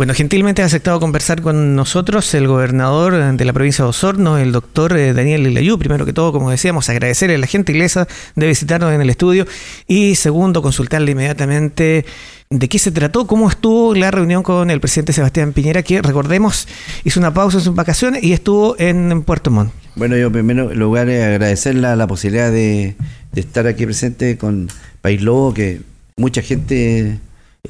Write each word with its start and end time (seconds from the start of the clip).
Bueno, 0.00 0.14
gentilmente 0.14 0.62
ha 0.62 0.64
aceptado 0.64 0.98
conversar 0.98 1.42
con 1.42 1.76
nosotros 1.76 2.32
el 2.32 2.48
gobernador 2.48 3.36
de 3.36 3.44
la 3.44 3.52
provincia 3.52 3.84
de 3.84 3.90
Osorno, 3.90 4.38
el 4.38 4.50
doctor 4.50 4.96
eh, 4.96 5.12
Daniel 5.12 5.42
Lilayú. 5.42 5.78
Primero 5.78 6.06
que 6.06 6.14
todo, 6.14 6.32
como 6.32 6.50
decíamos, 6.50 6.88
agradecerle 6.88 7.34
a 7.34 7.38
la 7.38 7.46
gentileza 7.46 8.08
de 8.34 8.46
visitarnos 8.46 8.94
en 8.94 9.02
el 9.02 9.10
estudio 9.10 9.46
y 9.86 10.14
segundo, 10.14 10.62
consultarle 10.62 11.10
inmediatamente 11.10 12.06
de 12.48 12.68
qué 12.70 12.78
se 12.78 12.92
trató, 12.92 13.26
cómo 13.26 13.50
estuvo 13.50 13.94
la 13.94 14.10
reunión 14.10 14.42
con 14.42 14.70
el 14.70 14.80
presidente 14.80 15.12
Sebastián 15.12 15.52
Piñera, 15.52 15.82
que 15.82 16.00
recordemos 16.00 16.66
hizo 17.04 17.20
una 17.20 17.34
pausa 17.34 17.58
en 17.58 17.64
sus 17.64 17.74
vacaciones 17.74 18.24
y 18.24 18.32
estuvo 18.32 18.76
en 18.78 19.20
Puerto 19.24 19.50
Montt. 19.50 19.70
Bueno, 19.96 20.16
yo 20.16 20.28
en 20.28 20.32
primer 20.32 20.76
lugar 20.78 21.10
agradecer 21.10 21.74
la, 21.74 22.06
posibilidad 22.06 22.50
de, 22.50 22.96
estar 23.36 23.66
aquí 23.66 23.84
presente 23.84 24.38
con 24.38 24.70
País 25.02 25.20
Lobo, 25.20 25.52
que 25.52 25.82
mucha 26.16 26.40
gente 26.40 27.18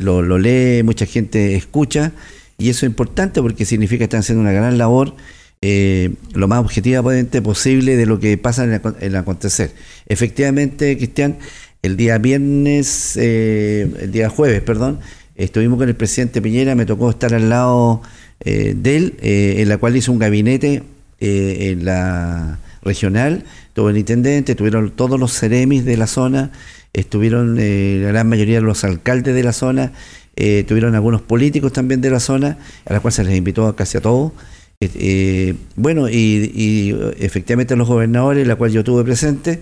lo, 0.00 0.38
lee, 0.38 0.82
mucha 0.82 1.06
gente 1.06 1.56
escucha, 1.56 2.12
y 2.58 2.70
eso 2.70 2.86
es 2.86 2.90
importante 2.90 3.40
porque 3.40 3.64
significa 3.64 3.98
que 3.98 4.04
están 4.04 4.20
haciendo 4.20 4.42
una 4.42 4.52
gran 4.52 4.78
labor, 4.78 5.14
eh, 5.62 6.14
lo 6.32 6.48
más 6.48 6.60
objetivamente 6.60 7.42
posible 7.42 7.96
de 7.96 8.06
lo 8.06 8.18
que 8.18 8.36
pasa 8.38 8.64
en 8.64 8.80
el, 9.00 9.16
acontecer. 9.16 9.72
Efectivamente, 10.06 10.96
Cristian, 10.96 11.38
el 11.82 11.96
día 11.96 12.18
viernes, 12.18 13.16
eh, 13.16 13.91
el 14.00 14.12
día 14.12 14.28
jueves, 14.28 14.62
perdón, 14.62 15.00
estuvimos 15.36 15.78
con 15.78 15.88
el 15.88 15.96
presidente 15.96 16.42
Piñera, 16.42 16.74
me 16.74 16.86
tocó 16.86 17.10
estar 17.10 17.34
al 17.34 17.48
lado 17.48 18.02
eh, 18.41 18.74
de 18.77 18.96
él, 18.96 19.14
en 19.20 19.69
la 19.69 19.78
cual 19.78 19.96
hizo 19.96 20.12
un 20.12 20.19
gabinete 20.19 20.82
en 21.20 21.84
la 21.84 22.58
regional, 22.82 23.44
tuvo 23.74 23.91
el 23.91 23.98
intendente, 23.98 24.55
tuvieron 24.55 24.91
todos 24.91 25.20
los 25.20 25.32
ceremis 25.32 25.84
de 25.84 25.96
la 25.96 26.06
zona, 26.06 26.50
estuvieron 26.92 27.56
eh, 27.58 28.00
la 28.02 28.08
gran 28.08 28.28
mayoría 28.28 28.56
de 28.56 28.62
los 28.62 28.84
alcaldes 28.84 29.34
de 29.34 29.42
la 29.42 29.52
zona, 29.52 29.92
eh, 30.36 30.64
tuvieron 30.66 30.94
algunos 30.94 31.22
políticos 31.22 31.72
también 31.72 32.00
de 32.00 32.10
la 32.10 32.20
zona, 32.20 32.58
a 32.84 32.92
la 32.92 33.00
cual 33.00 33.12
se 33.12 33.24
les 33.24 33.36
invitó 33.36 33.74
casi 33.76 33.98
a 33.98 34.00
todos. 34.00 34.32
Eh, 34.80 35.54
bueno, 35.76 36.08
y, 36.08 36.97
efectivamente 37.19 37.77
los 37.77 37.88
gobernadores, 37.88 38.47
la 38.47 38.56
cual 38.56 38.72
yo 38.72 38.82
tuve 38.82 39.05
presente, 39.05 39.60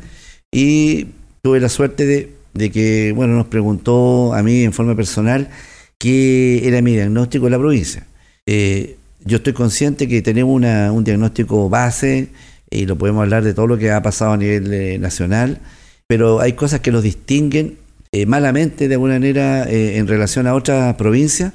y 0.53 1.09
tuve 1.43 1.61
la 1.61 1.69
suerte 1.69 2.07
de, 2.07 2.33
de, 2.55 2.71
que, 2.71 3.13
bueno, 3.15 3.35
nos 3.35 3.47
preguntó 3.49 4.33
a 4.35 4.43
mí 4.43 4.63
en 4.63 4.73
forma 4.73 4.95
personal 4.95 5.51
qué 5.99 6.67
era 6.67 6.81
mi 6.81 6.93
diagnóstico 6.93 7.47
de 7.47 7.51
la 7.51 7.59
provincia. 7.59 8.07
yo 8.47 9.37
estoy 9.37 9.53
consciente 9.53 10.09
que 10.09 10.23
tenemos 10.23 10.55
una, 10.55 10.93
un 10.93 11.05
diagnóstico 11.05 11.69
base 11.69 12.29
y 12.71 12.87
lo 12.87 12.97
podemos 12.97 13.23
hablar 13.23 13.43
de 13.45 13.53
todo 13.55 13.67
lo 13.67 13.79
que 13.79 13.91
ha 13.91 14.03
pasado 14.03 14.33
a 14.33 14.37
nivel 14.37 15.01
nacional 15.01 15.61
pero 16.09 16.41
hay 16.41 16.55
cosas 16.55 16.81
que 16.81 16.91
los 16.91 17.03
distinguen 17.03 17.77
eh, 18.13 18.25
malamente 18.25 18.89
de 18.89 18.95
alguna 18.95 19.15
manera 19.15 19.69
eh, 19.69 19.99
en 19.99 20.07
relación 20.09 20.47
a 20.47 20.55
otras 20.55 20.95
provincias, 20.95 21.53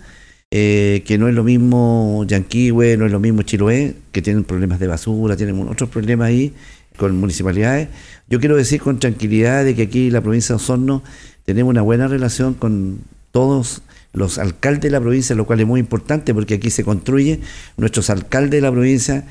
eh, 0.52 1.02
que 1.08 1.18
no 1.18 1.28
es 1.28 1.34
lo 1.34 1.44
mismo 1.44 2.24
Yanquihue, 2.28 2.96
no 2.96 3.08
es 3.08 3.12
lo 3.12 3.20
mismo 3.20 3.42
Chiloé, 3.42 3.96
que 4.12 4.22
tienen 4.22 4.44
problemas 4.44 4.80
de 4.80 4.86
basura, 4.86 5.36
tienen 5.36 5.68
otros 5.68 5.90
problemas 5.90 6.28
ahí 6.28 6.54
con 6.98 7.18
municipalidades. 7.18 7.88
Yo 8.30 8.40
quiero 8.40 8.56
decir 8.56 8.80
con 8.80 9.00
tranquilidad 9.00 9.66
de 9.66 9.74
que 9.74 9.82
aquí 9.82 10.08
en 10.08 10.14
la 10.14 10.22
provincia 10.22 10.54
de 10.54 10.58
Osorno 10.58 11.02
tenemos 11.46 11.72
una 11.72 11.82
buena 11.82 12.08
relación 12.08 12.54
con 12.54 13.00
todos 13.32 13.82
los 14.14 14.38
alcaldes 14.38 14.84
de 14.84 14.92
la 14.92 15.02
provincia, 15.02 15.36
lo 15.36 15.48
cual 15.48 15.62
es 15.62 15.66
muy 15.66 15.80
importante 15.80 16.36
porque 16.36 16.54
aquí 16.54 16.70
se 16.70 16.84
construye 16.84 17.40
nuestros 17.78 18.12
alcaldes 18.12 18.52
de 18.52 18.62
la 18.62 18.72
provincia, 18.72 19.26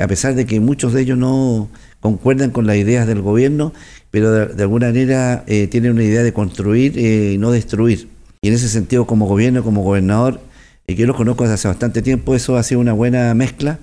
a 0.00 0.06
pesar 0.06 0.34
de 0.34 0.46
que 0.46 0.60
muchos 0.60 0.92
de 0.92 1.02
ellos 1.02 1.18
no 1.18 1.68
concuerdan 2.00 2.50
con 2.50 2.66
las 2.66 2.76
ideas 2.76 3.06
del 3.06 3.22
gobierno, 3.22 3.72
pero 4.10 4.32
de, 4.46 4.62
alguna 4.62 4.88
manera 4.88 5.44
eh, 5.46 5.66
tiene 5.66 5.90
una 5.90 6.02
idea 6.02 6.22
de 6.22 6.32
construir 6.32 6.98
eh, 6.98 7.32
y 7.34 7.38
no 7.38 7.50
destruir. 7.50 8.08
Y 8.40 8.48
en 8.48 8.54
ese 8.54 8.68
sentido, 8.68 9.06
como 9.06 9.26
gobierno, 9.26 9.62
como 9.62 9.82
gobernador, 9.82 10.40
y 10.86 10.94
que 10.94 11.02
yo 11.02 11.06
lo 11.06 11.14
conozco 11.14 11.44
desde 11.44 11.54
hace 11.54 11.68
bastante 11.68 12.02
tiempo, 12.02 12.34
eso 12.34 12.56
ha 12.56 12.62
sido 12.62 12.80
una 12.80 12.92
buena 12.92 13.34
mezcla. 13.34 13.78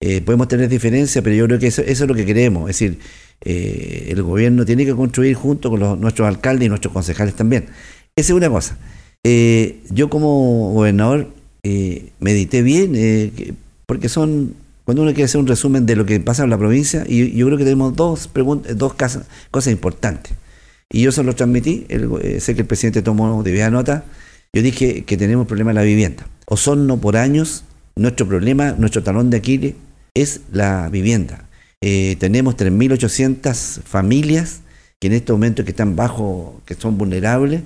Eh, 0.00 0.20
podemos 0.22 0.48
tener 0.48 0.68
diferencias, 0.68 1.22
pero 1.22 1.36
yo 1.36 1.46
creo 1.46 1.58
que 1.58 1.68
eso, 1.68 1.82
es 1.82 2.00
lo 2.00 2.14
que 2.14 2.24
queremos. 2.24 2.70
Es 2.70 2.78
decir, 2.78 2.98
el 3.40 4.22
gobierno 4.22 4.64
tiene 4.64 4.84
que 4.84 4.94
construir 4.94 5.34
junto 5.34 5.70
con 5.70 5.78
los, 5.78 5.98
nuestros 5.98 6.26
alcaldes 6.26 6.66
y 6.66 6.68
nuestros 6.68 6.92
concejales 6.92 7.34
también. 7.34 7.66
Esa 8.16 8.32
es 8.32 8.36
una 8.36 8.48
cosa. 8.48 8.76
yo 9.22 10.10
como 10.10 10.72
gobernador 10.72 11.28
medité 12.18 12.62
bien, 12.62 13.32
porque 13.86 14.08
son 14.08 14.54
cuando 14.88 15.02
uno 15.02 15.10
quiere 15.10 15.24
hacer 15.24 15.38
un 15.38 15.46
resumen 15.46 15.84
de 15.84 15.96
lo 15.96 16.06
que 16.06 16.18
pasa 16.18 16.44
en 16.44 16.48
la 16.48 16.56
provincia, 16.56 17.04
y 17.06 17.36
yo 17.36 17.44
creo 17.44 17.58
que 17.58 17.64
tenemos 17.64 17.94
dos, 17.94 18.30
dos 18.74 18.94
cosas 18.94 19.70
importantes. 19.70 20.32
Y 20.90 21.02
yo 21.02 21.12
se 21.12 21.22
lo 21.22 21.34
transmití, 21.34 21.84
eh, 21.90 22.40
sé 22.40 22.54
que 22.54 22.62
el 22.62 22.66
presidente 22.66 23.02
tomó 23.02 23.42
de 23.42 23.70
nota, 23.70 24.04
yo 24.50 24.62
dije 24.62 25.04
que 25.04 25.18
tenemos 25.18 25.46
problema 25.46 25.72
en 25.72 25.74
la 25.74 25.82
vivienda. 25.82 26.26
Osorno 26.46 26.96
por 26.96 27.18
años, 27.18 27.64
nuestro 27.96 28.26
problema, 28.26 28.76
nuestro 28.78 29.02
talón 29.02 29.28
de 29.28 29.36
Aquiles 29.36 29.74
es 30.14 30.40
la 30.52 30.88
vivienda. 30.88 31.44
Eh, 31.82 32.16
tenemos 32.18 32.56
3.800 32.56 33.82
familias 33.82 34.60
que 35.00 35.08
en 35.08 35.12
este 35.12 35.32
momento 35.32 35.66
que 35.66 35.72
están 35.72 35.96
bajo, 35.96 36.62
que 36.64 36.72
son 36.72 36.96
vulnerables 36.96 37.60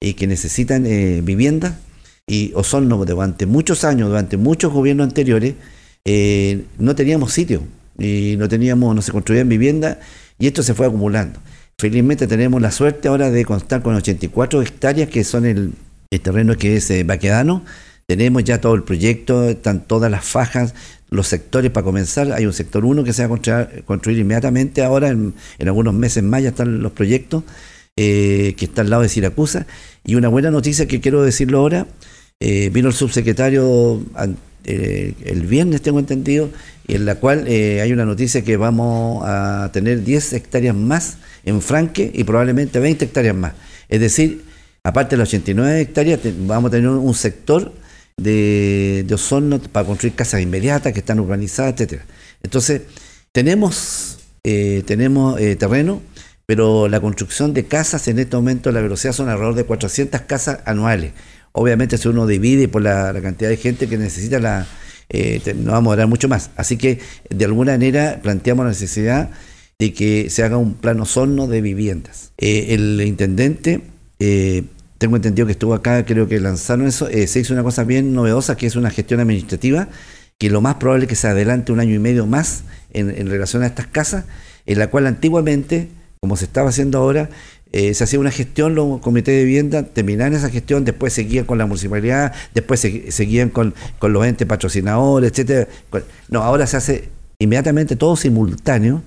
y 0.00 0.14
que 0.14 0.26
necesitan 0.26 0.86
eh, 0.86 1.20
vivienda. 1.22 1.78
Y 2.26 2.50
Osorno 2.56 3.04
durante 3.04 3.46
muchos 3.46 3.84
años, 3.84 4.08
durante 4.08 4.36
muchos 4.36 4.72
gobiernos 4.72 5.06
anteriores, 5.06 5.54
eh, 6.04 6.64
no 6.78 6.94
teníamos 6.94 7.32
sitio 7.32 7.62
y 7.98 8.36
no 8.38 8.48
teníamos, 8.48 8.94
no 8.94 9.00
se 9.00 9.12
construían 9.12 9.48
viviendas 9.48 9.98
y 10.38 10.46
esto 10.46 10.62
se 10.62 10.74
fue 10.74 10.86
acumulando. 10.86 11.40
Felizmente 11.78 12.26
tenemos 12.26 12.60
la 12.60 12.70
suerte 12.70 13.08
ahora 13.08 13.30
de 13.30 13.44
contar 13.44 13.82
con 13.82 13.94
84 13.94 14.62
hectáreas 14.62 15.08
que 15.08 15.24
son 15.24 15.46
el, 15.46 15.72
terreno 16.22 16.56
que 16.56 16.76
es 16.76 16.90
eh. 16.90 17.06
Tenemos 18.06 18.44
ya 18.44 18.60
todo 18.60 18.74
el 18.74 18.82
proyecto, 18.82 19.48
están 19.48 19.86
todas 19.86 20.10
las 20.10 20.24
fajas, 20.24 20.74
los 21.08 21.26
sectores 21.26 21.70
para 21.70 21.84
comenzar. 21.84 22.32
Hay 22.32 22.44
un 22.44 22.52
sector 22.52 22.84
1 22.84 23.02
que 23.02 23.14
se 23.14 23.26
va 23.26 23.34
a 23.34 23.82
construir, 23.86 24.18
inmediatamente 24.18 24.82
ahora, 24.82 25.08
en, 25.08 25.34
algunos 25.60 25.94
meses 25.94 26.22
más 26.22 26.42
ya 26.42 26.50
están 26.50 26.82
los 26.82 26.92
proyectos, 26.92 27.44
eh, 27.96 28.54
que 28.58 28.66
está 28.66 28.82
al 28.82 28.90
lado 28.90 29.02
de 29.02 29.08
Siracusa. 29.08 29.66
Y 30.04 30.16
una 30.16 30.28
buena 30.28 30.50
noticia 30.50 30.86
que 30.86 31.00
quiero 31.00 31.22
decirlo 31.22 31.60
ahora, 31.60 31.86
vino 32.40 32.88
el 32.88 32.94
subsecretario 32.94 34.02
eh, 34.64 35.14
el 35.24 35.42
viernes, 35.42 35.82
tengo 35.82 35.98
entendido, 35.98 36.50
y 36.86 36.94
en 36.94 37.04
la 37.04 37.16
cual 37.16 37.44
eh, 37.46 37.80
hay 37.82 37.92
una 37.92 38.04
noticia 38.04 38.42
que 38.42 38.56
vamos 38.56 39.22
a 39.26 39.70
tener 39.72 40.02
10 40.02 40.32
hectáreas 40.32 40.74
más 40.74 41.18
en 41.44 41.60
Franque 41.60 42.10
y 42.14 42.24
probablemente 42.24 42.78
20 42.78 43.04
hectáreas 43.04 43.36
más. 43.36 43.52
Es 43.88 44.00
decir, 44.00 44.42
aparte 44.82 45.16
de 45.16 45.18
las 45.18 45.28
89 45.28 45.80
hectáreas, 45.80 46.20
vamos 46.46 46.68
a 46.68 46.72
tener 46.72 46.88
un 46.88 47.14
sector 47.14 47.72
de, 48.16 49.04
de 49.06 49.14
ozono 49.14 49.58
para 49.60 49.86
construir 49.86 50.14
casas 50.14 50.40
inmediatas 50.40 50.92
que 50.92 51.00
están 51.00 51.20
urbanizadas, 51.20 51.74
etcétera. 51.74 52.04
Entonces, 52.42 52.82
tenemos, 53.32 54.18
eh, 54.44 54.82
tenemos 54.86 55.36
terreno, 55.58 56.00
pero 56.46 56.88
la 56.88 57.00
construcción 57.00 57.52
de 57.52 57.64
casas 57.64 58.08
en 58.08 58.18
este 58.18 58.36
momento, 58.36 58.72
la 58.72 58.80
velocidad 58.80 59.12
son 59.12 59.28
alrededor 59.28 59.54
de 59.54 59.64
400 59.64 60.22
casas 60.22 60.60
anuales. 60.64 61.12
Obviamente 61.56 61.98
si 61.98 62.08
uno 62.08 62.26
divide 62.26 62.66
por 62.66 62.82
la, 62.82 63.14
cantidad 63.22 63.48
de 63.48 63.56
gente 63.56 63.88
que 63.88 63.96
necesita 63.96 64.40
la... 64.40 64.66
Eh, 65.08 65.40
no 65.56 65.70
vamos 65.70 65.92
a 65.92 65.96
dar 65.96 66.08
mucho 66.08 66.28
más. 66.28 66.50
Así 66.56 66.76
que 66.76 66.98
de 67.30 67.44
alguna 67.44 67.72
manera 67.72 68.18
planteamos 68.20 68.64
la 68.64 68.70
necesidad 68.70 69.30
de 69.78 69.92
que 69.92 70.30
se 70.30 70.42
haga 70.42 70.56
un 70.56 70.74
plano 70.74 71.04
sorno 71.06 71.46
de 71.46 71.60
viviendas. 71.60 72.32
Eh, 72.38 72.74
el 72.74 73.00
intendente, 73.02 73.82
eh, 74.18 74.64
tengo 74.98 75.14
entendido 75.14 75.46
que 75.46 75.52
estuvo 75.52 75.74
acá, 75.74 76.04
creo 76.04 76.26
que 76.26 76.40
lanzaron 76.40 76.88
eso, 76.88 77.06
se 77.06 77.40
hizo 77.40 77.52
una 77.52 77.62
cosa 77.62 77.84
bien 77.84 78.14
novedosa 78.14 78.56
que 78.56 78.66
es 78.66 78.74
una 78.74 78.90
gestión 78.90 79.20
administrativa, 79.20 79.86
que 80.38 80.50
lo 80.50 80.60
más 80.60 80.76
probable 80.76 81.04
es 81.04 81.08
que 81.08 81.16
se 81.16 81.28
adelante 81.28 81.70
un 81.70 81.78
año 81.78 81.94
y 81.94 82.00
medio 82.00 82.26
más 82.26 82.64
en 82.92 83.30
relación 83.30 83.62
a 83.62 83.66
estas 83.66 83.86
casas, 83.86 84.24
en 84.66 84.80
la 84.80 84.90
cual 84.90 85.06
antiguamente, 85.06 85.88
como 86.18 86.36
se 86.36 86.46
estaba 86.46 86.70
haciendo 86.70 86.98
ahora, 86.98 87.30
eh, 87.76 87.92
se 87.92 88.04
hacía 88.04 88.20
una 88.20 88.30
gestión, 88.30 88.76
los 88.76 89.00
comités 89.00 89.34
de 89.34 89.42
vivienda 89.42 89.82
terminaban 89.82 90.32
esa 90.32 90.48
gestión, 90.48 90.84
después 90.84 91.12
seguían 91.12 91.44
con 91.44 91.58
la 91.58 91.66
municipalidad, 91.66 92.32
después 92.54 92.78
seguían 92.78 93.48
con, 93.50 93.74
los 94.00 94.24
entes 94.24 94.46
patrocinadores, 94.46 95.32
etcétera. 95.32 95.66
No, 96.28 96.44
ahora 96.44 96.68
se 96.68 96.76
hace 96.76 97.08
inmediatamente 97.40 97.96
todo 97.96 98.14
simultáneo 98.14 99.02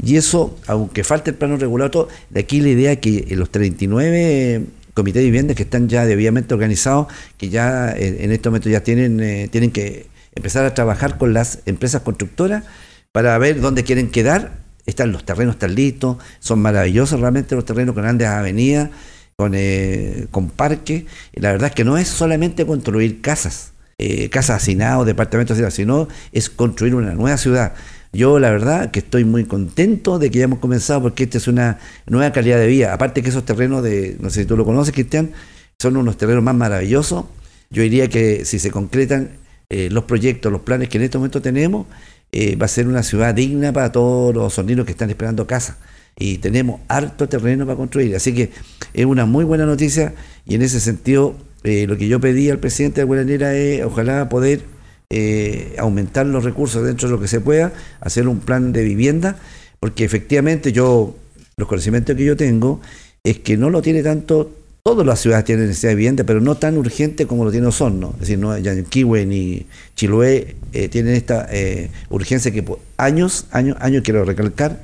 y 0.00 0.14
eso, 0.14 0.56
aunque 0.68 1.02
falte 1.02 1.30
el 1.30 1.36
plano 1.36 1.56
regulado, 1.56 2.08
de 2.30 2.38
aquí 2.38 2.60
la 2.60 2.68
idea 2.68 2.92
es 2.92 2.98
que 2.98 3.26
los 3.34 3.50
39 3.50 4.66
comités 4.94 5.20
de 5.20 5.24
vivienda 5.24 5.56
que 5.56 5.64
están 5.64 5.88
ya 5.88 6.06
debidamente 6.06 6.54
organizados, 6.54 7.08
que 7.38 7.48
ya 7.48 7.90
en 7.90 8.30
este 8.30 8.48
momento 8.50 8.68
ya 8.68 8.84
tienen, 8.84 9.18
eh, 9.18 9.48
tienen 9.50 9.72
que 9.72 10.06
empezar 10.36 10.64
a 10.64 10.74
trabajar 10.74 11.18
con 11.18 11.34
las 11.34 11.58
empresas 11.66 12.02
constructoras 12.02 12.62
para 13.10 13.36
ver 13.38 13.60
dónde 13.60 13.82
quieren 13.82 14.12
quedar 14.12 14.61
están 14.86 15.12
los 15.12 15.24
terrenos 15.24 15.54
están 15.54 15.74
listos, 15.74 16.16
son 16.40 16.60
maravillosos 16.60 17.20
realmente 17.20 17.54
los 17.54 17.64
terrenos 17.64 17.94
con 17.94 18.02
grandes 18.02 18.28
avenidas, 18.28 18.90
con, 19.36 19.52
eh, 19.54 20.26
con 20.30 20.50
parques. 20.50 21.04
La 21.34 21.52
verdad 21.52 21.68
es 21.68 21.74
que 21.74 21.84
no 21.84 21.98
es 21.98 22.08
solamente 22.08 22.66
construir 22.66 23.20
casas, 23.20 23.72
eh, 23.98 24.28
casas 24.30 24.62
hacinadas, 24.62 25.06
departamentos 25.06 25.54
hacinados, 25.54 25.74
sino 25.74 26.08
es 26.32 26.50
construir 26.50 26.94
una 26.94 27.14
nueva 27.14 27.36
ciudad. 27.36 27.74
Yo 28.12 28.38
la 28.38 28.50
verdad 28.50 28.90
que 28.90 28.98
estoy 28.98 29.24
muy 29.24 29.44
contento 29.44 30.18
de 30.18 30.30
que 30.30 30.38
hayamos 30.38 30.58
comenzado 30.58 31.02
porque 31.02 31.24
esta 31.24 31.38
es 31.38 31.48
una 31.48 31.78
nueva 32.06 32.32
calidad 32.32 32.58
de 32.58 32.66
vida. 32.66 32.92
Aparte 32.92 33.22
que 33.22 33.30
esos 33.30 33.44
terrenos 33.44 33.82
de, 33.82 34.16
no 34.20 34.28
sé 34.30 34.42
si 34.42 34.46
tú 34.46 34.56
lo 34.56 34.64
conoces, 34.64 34.92
Cristian, 34.92 35.30
son 35.78 35.96
unos 35.96 36.18
terrenos 36.18 36.42
más 36.42 36.54
maravillosos 36.54 37.24
yo 37.72 37.82
diría 37.82 38.08
que 38.08 38.44
si 38.44 38.58
se 38.58 38.70
concretan 38.70 39.30
eh, 39.70 39.88
los 39.90 40.04
proyectos, 40.04 40.52
los 40.52 40.60
planes 40.60 40.90
que 40.90 40.98
en 40.98 41.04
este 41.04 41.16
momento 41.16 41.40
tenemos, 41.40 41.86
eh, 42.32 42.56
va 42.56 42.66
a 42.66 42.68
ser 42.68 42.88
una 42.88 43.02
ciudad 43.02 43.34
digna 43.34 43.72
para 43.72 43.92
todos 43.92 44.34
los 44.34 44.54
sorninos 44.54 44.86
que 44.86 44.92
están 44.92 45.10
esperando 45.10 45.46
casa. 45.46 45.78
Y 46.18 46.38
tenemos 46.38 46.80
harto 46.88 47.28
terreno 47.28 47.64
para 47.64 47.76
construir. 47.76 48.14
Así 48.16 48.34
que 48.34 48.50
es 48.92 49.06
una 49.06 49.24
muy 49.24 49.44
buena 49.44 49.66
noticia 49.66 50.14
y 50.46 50.54
en 50.54 50.62
ese 50.62 50.80
sentido 50.80 51.36
eh, 51.64 51.86
lo 51.86 51.96
que 51.96 52.08
yo 52.08 52.20
pedí 52.20 52.50
al 52.50 52.58
presidente 52.58 53.00
de 53.00 53.04
Guaranera 53.04 53.54
es 53.54 53.84
ojalá 53.84 54.28
poder 54.28 54.60
aumentar 55.76 56.24
los 56.24 56.42
recursos 56.42 56.82
dentro 56.86 57.06
de 57.06 57.14
lo 57.14 57.20
que 57.20 57.28
se 57.28 57.38
pueda, 57.38 57.74
hacer 58.00 58.26
un 58.28 58.40
plan 58.40 58.72
de 58.72 58.82
vivienda, 58.82 59.36
porque 59.78 60.04
efectivamente 60.04 60.72
yo, 60.72 61.14
los 61.58 61.68
conocimientos 61.68 62.16
que 62.16 62.24
yo 62.24 62.34
tengo, 62.34 62.80
es 63.22 63.38
que 63.40 63.58
no 63.58 63.68
lo 63.68 63.82
tiene 63.82 64.02
tanto 64.02 64.50
Todas 64.84 65.06
las 65.06 65.20
ciudades 65.20 65.44
tienen 65.44 65.68
necesidad 65.68 65.92
de 65.92 65.94
vivienda, 65.94 66.24
pero 66.24 66.40
no 66.40 66.56
tan 66.56 66.76
urgente 66.76 67.28
como 67.28 67.44
lo 67.44 67.52
tiene 67.52 67.68
Osorno. 67.68 68.10
Es 68.14 68.20
decir, 68.22 68.38
no, 68.40 68.58
Yanquihue 68.58 69.24
ni 69.26 69.66
Chiloé 69.94 70.56
eh, 70.72 70.88
tienen 70.88 71.14
esta 71.14 71.46
eh, 71.52 71.88
urgencia 72.10 72.50
que 72.50 72.64
por 72.64 72.80
años, 72.96 73.46
años, 73.52 73.76
años, 73.78 74.02
quiero 74.02 74.24
recalcar, 74.24 74.82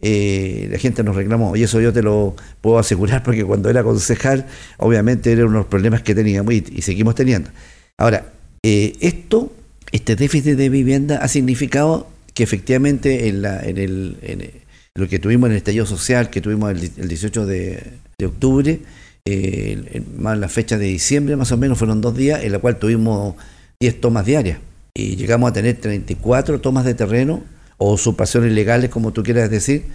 eh, 0.00 0.68
la 0.70 0.78
gente 0.78 1.02
nos 1.02 1.16
reclamó. 1.16 1.56
Y 1.56 1.64
eso 1.64 1.80
yo 1.80 1.92
te 1.92 2.02
lo 2.02 2.36
puedo 2.60 2.78
asegurar 2.78 3.22
porque 3.24 3.44
cuando 3.44 3.68
era 3.68 3.82
concejal, 3.82 4.46
obviamente 4.78 5.32
eran 5.32 5.46
unos 5.46 5.66
problemas 5.66 6.02
que 6.02 6.14
teníamos 6.14 6.54
y, 6.54 6.80
seguimos 6.80 7.16
teniendo. 7.16 7.50
Ahora, 7.98 8.32
esto, 8.62 9.52
este 9.90 10.14
déficit 10.14 10.56
de 10.56 10.68
vivienda 10.68 11.16
ha 11.16 11.26
significado 11.26 12.06
que 12.32 12.44
efectivamente 12.44 13.26
en, 13.26 13.42
la, 13.42 13.60
en, 13.60 13.78
el, 13.78 14.18
en 14.22 14.50
lo 14.94 15.08
que 15.08 15.18
tuvimos 15.18 15.48
en 15.48 15.52
el 15.52 15.58
estallido 15.58 15.84
social, 15.84 16.30
que 16.30 16.40
tuvimos 16.40 16.70
el, 16.70 17.08
18 17.08 17.44
de, 17.44 17.82
de 18.18 18.26
octubre, 18.26 18.78
eh, 19.24 20.02
la 20.18 20.48
fecha 20.48 20.78
de 20.78 20.86
diciembre 20.86 21.36
más 21.36 21.52
o 21.52 21.56
menos 21.56 21.78
fueron 21.78 22.00
dos 22.00 22.16
días 22.16 22.42
en 22.44 22.52
la 22.52 22.58
cual 22.58 22.78
tuvimos 22.78 23.36
10 23.80 24.00
tomas 24.00 24.26
diarias 24.26 24.58
y 24.94 25.16
llegamos 25.16 25.50
a 25.50 25.52
tener 25.52 25.76
34 25.76 26.60
tomas 26.60 26.84
de 26.84 26.94
terreno 26.94 27.42
o 27.78 27.92
usurpaciones 27.92 28.50
ilegales 28.50 28.90
como 28.90 29.12
tú 29.12 29.22
quieras 29.22 29.50
decir 29.50 29.86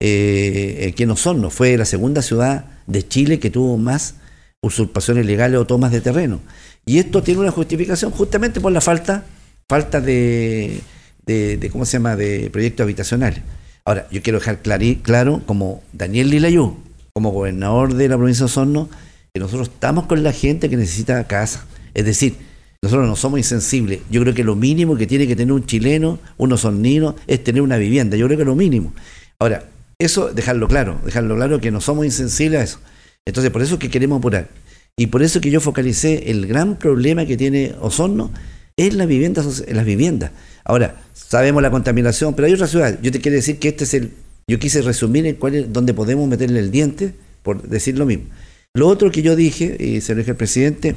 eh, 0.00 0.92
que 0.96 1.06
no 1.06 1.16
son, 1.16 1.40
no 1.40 1.50
fue 1.50 1.76
la 1.76 1.84
segunda 1.84 2.22
ciudad 2.22 2.66
de 2.86 3.06
Chile 3.06 3.38
que 3.38 3.50
tuvo 3.50 3.76
más 3.76 4.14
usurpaciones 4.62 5.24
ilegales 5.24 5.60
o 5.60 5.66
tomas 5.66 5.92
de 5.92 6.00
terreno 6.00 6.40
y 6.84 6.98
esto 6.98 7.22
tiene 7.22 7.40
una 7.40 7.50
justificación 7.50 8.10
justamente 8.12 8.60
por 8.60 8.72
la 8.72 8.80
falta 8.80 9.24
falta 9.68 10.00
de, 10.00 10.80
de, 11.26 11.70
¿cómo 11.72 11.84
se 11.84 11.94
llama?, 11.94 12.16
de 12.16 12.50
proyectos 12.50 12.84
habitacionales. 12.84 13.40
Ahora, 13.84 14.06
yo 14.10 14.22
quiero 14.22 14.38
dejar 14.38 14.60
claro, 14.62 15.42
como 15.46 15.82
Daniel 15.92 16.30
Lilayú, 16.30 16.76
como 17.16 17.30
gobernador 17.30 17.94
de 17.94 18.10
la 18.10 18.18
provincia 18.18 18.42
de 18.42 18.44
Osorno, 18.44 18.90
que 19.32 19.40
nosotros 19.40 19.70
estamos 19.72 20.04
con 20.04 20.22
la 20.22 20.34
gente 20.34 20.68
que 20.68 20.76
necesita 20.76 21.26
casa. 21.26 21.64
Es 21.94 22.04
decir, 22.04 22.36
nosotros 22.82 23.08
no 23.08 23.16
somos 23.16 23.38
insensibles. 23.38 24.00
Yo 24.10 24.20
creo 24.20 24.34
que 24.34 24.44
lo 24.44 24.54
mínimo 24.54 24.98
que 24.98 25.06
tiene 25.06 25.26
que 25.26 25.34
tener 25.34 25.54
un 25.54 25.64
chileno, 25.64 26.18
un 26.36 26.52
osornino, 26.52 27.16
es 27.26 27.42
tener 27.42 27.62
una 27.62 27.78
vivienda. 27.78 28.18
Yo 28.18 28.26
creo 28.26 28.36
que 28.36 28.44
lo 28.44 28.54
mínimo. 28.54 28.92
Ahora, 29.38 29.64
eso, 29.98 30.28
dejarlo 30.28 30.68
claro, 30.68 31.00
dejarlo 31.06 31.36
claro 31.36 31.58
que 31.58 31.70
no 31.70 31.80
somos 31.80 32.04
insensibles 32.04 32.60
a 32.60 32.64
eso. 32.64 32.80
Entonces, 33.24 33.50
por 33.50 33.62
eso 33.62 33.76
es 33.76 33.80
que 33.80 33.88
queremos 33.88 34.18
apurar. 34.18 34.50
Y 34.98 35.06
por 35.06 35.22
eso 35.22 35.40
que 35.40 35.50
yo 35.50 35.62
focalicé 35.62 36.30
el 36.30 36.46
gran 36.46 36.76
problema 36.76 37.24
que 37.24 37.38
tiene 37.38 37.76
Osorno 37.80 38.30
es 38.76 38.92
la 38.92 39.06
vivienda, 39.06 39.42
las 39.42 39.84
viviendas. 39.86 40.32
Ahora, 40.64 41.02
sabemos 41.14 41.62
la 41.62 41.70
contaminación, 41.70 42.34
pero 42.34 42.44
hay 42.44 42.52
otra 42.52 42.66
ciudad. 42.66 42.98
Yo 43.00 43.10
te 43.10 43.22
quiero 43.22 43.36
decir 43.36 43.58
que 43.58 43.68
este 43.68 43.84
es 43.84 43.94
el 43.94 44.12
yo 44.48 44.58
quise 44.58 44.82
resumir 44.82 45.26
en 45.26 45.36
cuál 45.36 45.54
es, 45.54 45.72
dónde 45.72 45.92
podemos 45.92 46.28
meterle 46.28 46.60
el 46.60 46.70
diente, 46.70 47.14
por 47.42 47.62
decir 47.62 47.98
lo 47.98 48.06
mismo. 48.06 48.26
Lo 48.74 48.88
otro 48.88 49.10
que 49.10 49.22
yo 49.22 49.34
dije, 49.34 49.76
y 49.78 50.00
se 50.00 50.14
lo 50.14 50.18
dije 50.18 50.32
al 50.32 50.36
presidente, 50.36 50.94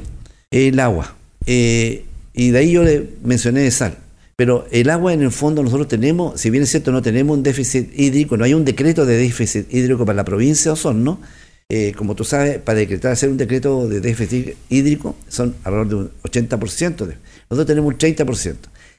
es 0.51 0.71
el 0.71 0.79
agua. 0.79 1.15
Eh, 1.45 2.05
y 2.33 2.51
de 2.51 2.59
ahí 2.59 2.71
yo 2.71 2.83
le 2.83 3.09
mencioné 3.23 3.61
de 3.61 3.71
sal. 3.71 3.97
Pero 4.35 4.67
el 4.71 4.89
agua 4.89 5.13
en 5.13 5.21
el 5.21 5.31
fondo 5.31 5.63
nosotros 5.63 5.87
tenemos, 5.87 6.39
si 6.39 6.49
bien 6.49 6.63
es 6.63 6.69
cierto, 6.69 6.91
no 6.91 7.01
tenemos 7.01 7.35
un 7.35 7.43
déficit 7.43 7.89
hídrico, 7.97 8.37
no 8.37 8.45
hay 8.45 8.53
un 8.53 8.65
decreto 8.65 9.05
de 9.05 9.17
déficit 9.17 9.73
hídrico 9.73 10.05
para 10.05 10.15
la 10.15 10.25
provincia 10.25 10.69
de 10.69 10.73
Osorno. 10.73 11.19
Eh, 11.67 11.93
como 11.95 12.15
tú 12.15 12.23
sabes, 12.23 12.57
para 12.59 12.79
decretar 12.79 13.11
hacer 13.11 13.29
un 13.29 13.37
decreto 13.37 13.87
de 13.87 13.99
déficit 13.99 14.55
hídrico 14.69 15.15
son 15.27 15.55
alrededor 15.63 15.87
de 15.89 15.95
un 15.95 16.11
80%. 16.23 17.05
De, 17.05 17.17
nosotros 17.49 17.65
tenemos 17.65 17.93
un 17.93 17.97
30%, 17.97 18.55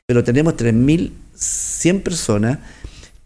pero 0.06 0.23
tenemos 0.23 0.55
3.100 0.55 2.02
personas 2.02 2.58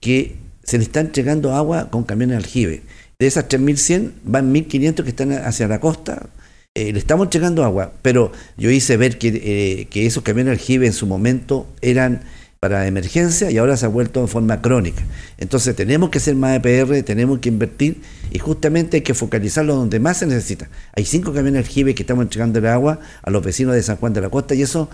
que 0.00 0.43
se 0.64 0.78
le 0.78 0.84
está 0.84 1.00
entregando 1.00 1.54
agua 1.54 1.90
con 1.90 2.02
camiones 2.04 2.38
aljibe. 2.38 2.82
De 3.18 3.26
esas 3.26 3.48
3.100 3.48 4.10
van 4.24 4.52
1.500 4.52 5.02
que 5.04 5.10
están 5.10 5.32
hacia 5.32 5.68
la 5.68 5.80
costa. 5.80 6.28
Eh, 6.74 6.92
le 6.92 6.98
estamos 6.98 7.26
entregando 7.26 7.62
agua, 7.64 7.92
pero 8.02 8.32
yo 8.56 8.70
hice 8.70 8.96
ver 8.96 9.16
que, 9.16 9.28
eh, 9.28 9.86
que 9.90 10.06
esos 10.06 10.24
camiones 10.24 10.52
aljibe 10.52 10.86
en 10.86 10.92
su 10.92 11.06
momento 11.06 11.68
eran 11.80 12.22
para 12.64 12.86
emergencia 12.86 13.50
y 13.50 13.58
ahora 13.58 13.76
se 13.76 13.84
ha 13.84 13.90
vuelto 13.90 14.20
en 14.20 14.26
forma 14.26 14.62
crónica. 14.62 15.02
Entonces 15.36 15.76
tenemos 15.76 16.08
que 16.08 16.18
ser 16.18 16.34
más 16.34 16.56
EPR, 16.56 17.02
tenemos 17.02 17.38
que 17.40 17.50
invertir 17.50 18.00
y 18.32 18.38
justamente 18.38 18.96
hay 18.96 19.02
que 19.02 19.12
focalizarlo 19.12 19.76
donde 19.76 20.00
más 20.00 20.16
se 20.16 20.26
necesita. 20.26 20.70
Hay 20.96 21.04
cinco 21.04 21.34
camiones 21.34 21.66
aljibe 21.66 21.94
que 21.94 22.02
estamos 22.02 22.22
entregando 22.22 22.60
el 22.60 22.66
agua 22.66 23.00
a 23.22 23.30
los 23.30 23.44
vecinos 23.44 23.74
de 23.74 23.82
San 23.82 23.98
Juan 23.98 24.14
de 24.14 24.22
la 24.22 24.30
Costa 24.30 24.54
y 24.54 24.62
eso, 24.62 24.88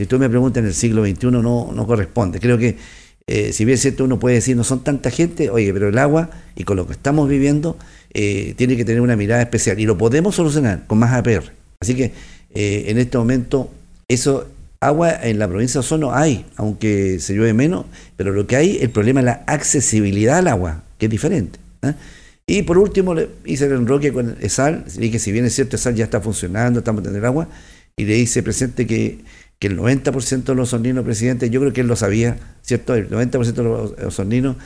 si 0.00 0.06
tú 0.06 0.18
me 0.18 0.28
preguntas 0.28 0.62
en 0.62 0.66
el 0.66 0.74
siglo 0.74 1.06
XXI, 1.06 1.26
no, 1.30 1.70
no 1.72 1.86
corresponde. 1.86 2.40
Creo 2.40 2.58
que 2.58 2.76
eh, 3.26 3.52
si 3.52 3.64
bien 3.64 3.74
es 3.74 3.82
cierto, 3.82 4.04
uno 4.04 4.18
puede 4.18 4.36
decir, 4.36 4.56
no 4.56 4.64
son 4.64 4.82
tanta 4.82 5.10
gente, 5.10 5.50
oye, 5.50 5.72
pero 5.72 5.88
el 5.88 5.98
agua 5.98 6.30
y 6.56 6.64
con 6.64 6.76
lo 6.76 6.86
que 6.86 6.92
estamos 6.92 7.28
viviendo 7.28 7.76
eh, 8.12 8.54
tiene 8.56 8.76
que 8.76 8.84
tener 8.84 9.00
una 9.00 9.16
mirada 9.16 9.42
especial 9.42 9.78
y 9.78 9.86
lo 9.86 9.96
podemos 9.96 10.34
solucionar 10.34 10.86
con 10.86 10.98
más 10.98 11.12
APR. 11.12 11.52
Así 11.80 11.94
que 11.94 12.12
eh, 12.54 12.84
en 12.88 12.98
este 12.98 13.18
momento, 13.18 13.70
eso, 14.08 14.48
agua 14.80 15.14
en 15.22 15.38
la 15.38 15.48
provincia 15.48 15.74
de 15.74 15.80
Osorno 15.80 16.12
hay, 16.12 16.44
aunque 16.56 17.18
se 17.20 17.34
llueve 17.34 17.54
menos, 17.54 17.86
pero 18.16 18.32
lo 18.32 18.46
que 18.46 18.56
hay, 18.56 18.78
el 18.80 18.90
problema 18.90 19.20
es 19.20 19.26
la 19.26 19.44
accesibilidad 19.46 20.38
al 20.38 20.48
agua, 20.48 20.82
que 20.98 21.06
es 21.06 21.10
diferente. 21.10 21.58
Y 22.46 22.62
por 22.62 22.76
último, 22.76 23.14
le 23.14 23.28
hice 23.44 23.66
el 23.66 23.72
enroque 23.72 24.12
con 24.12 24.36
ESAL, 24.40 24.84
dije, 24.98 25.18
si 25.18 25.32
bien 25.32 25.44
es 25.44 25.54
cierto, 25.54 25.76
ESAL 25.76 25.94
ya 25.94 26.04
está 26.04 26.20
funcionando, 26.20 26.80
estamos 26.80 27.02
teniendo 27.02 27.26
agua, 27.26 27.48
y 27.96 28.04
le 28.04 28.18
hice 28.18 28.42
presente 28.42 28.86
que 28.86 29.20
que 29.62 29.68
el 29.68 29.78
90% 29.78 30.42
de 30.42 30.54
los 30.56 30.70
sorninos, 30.70 31.04
presidente, 31.04 31.48
yo 31.48 31.60
creo 31.60 31.72
que 31.72 31.82
él 31.82 31.86
lo 31.86 31.94
sabía, 31.94 32.36
¿cierto? 32.62 32.96
El 32.96 33.08
90% 33.08 33.52
de 33.52 33.62
los 34.02 34.12
sorninos, 34.12 34.56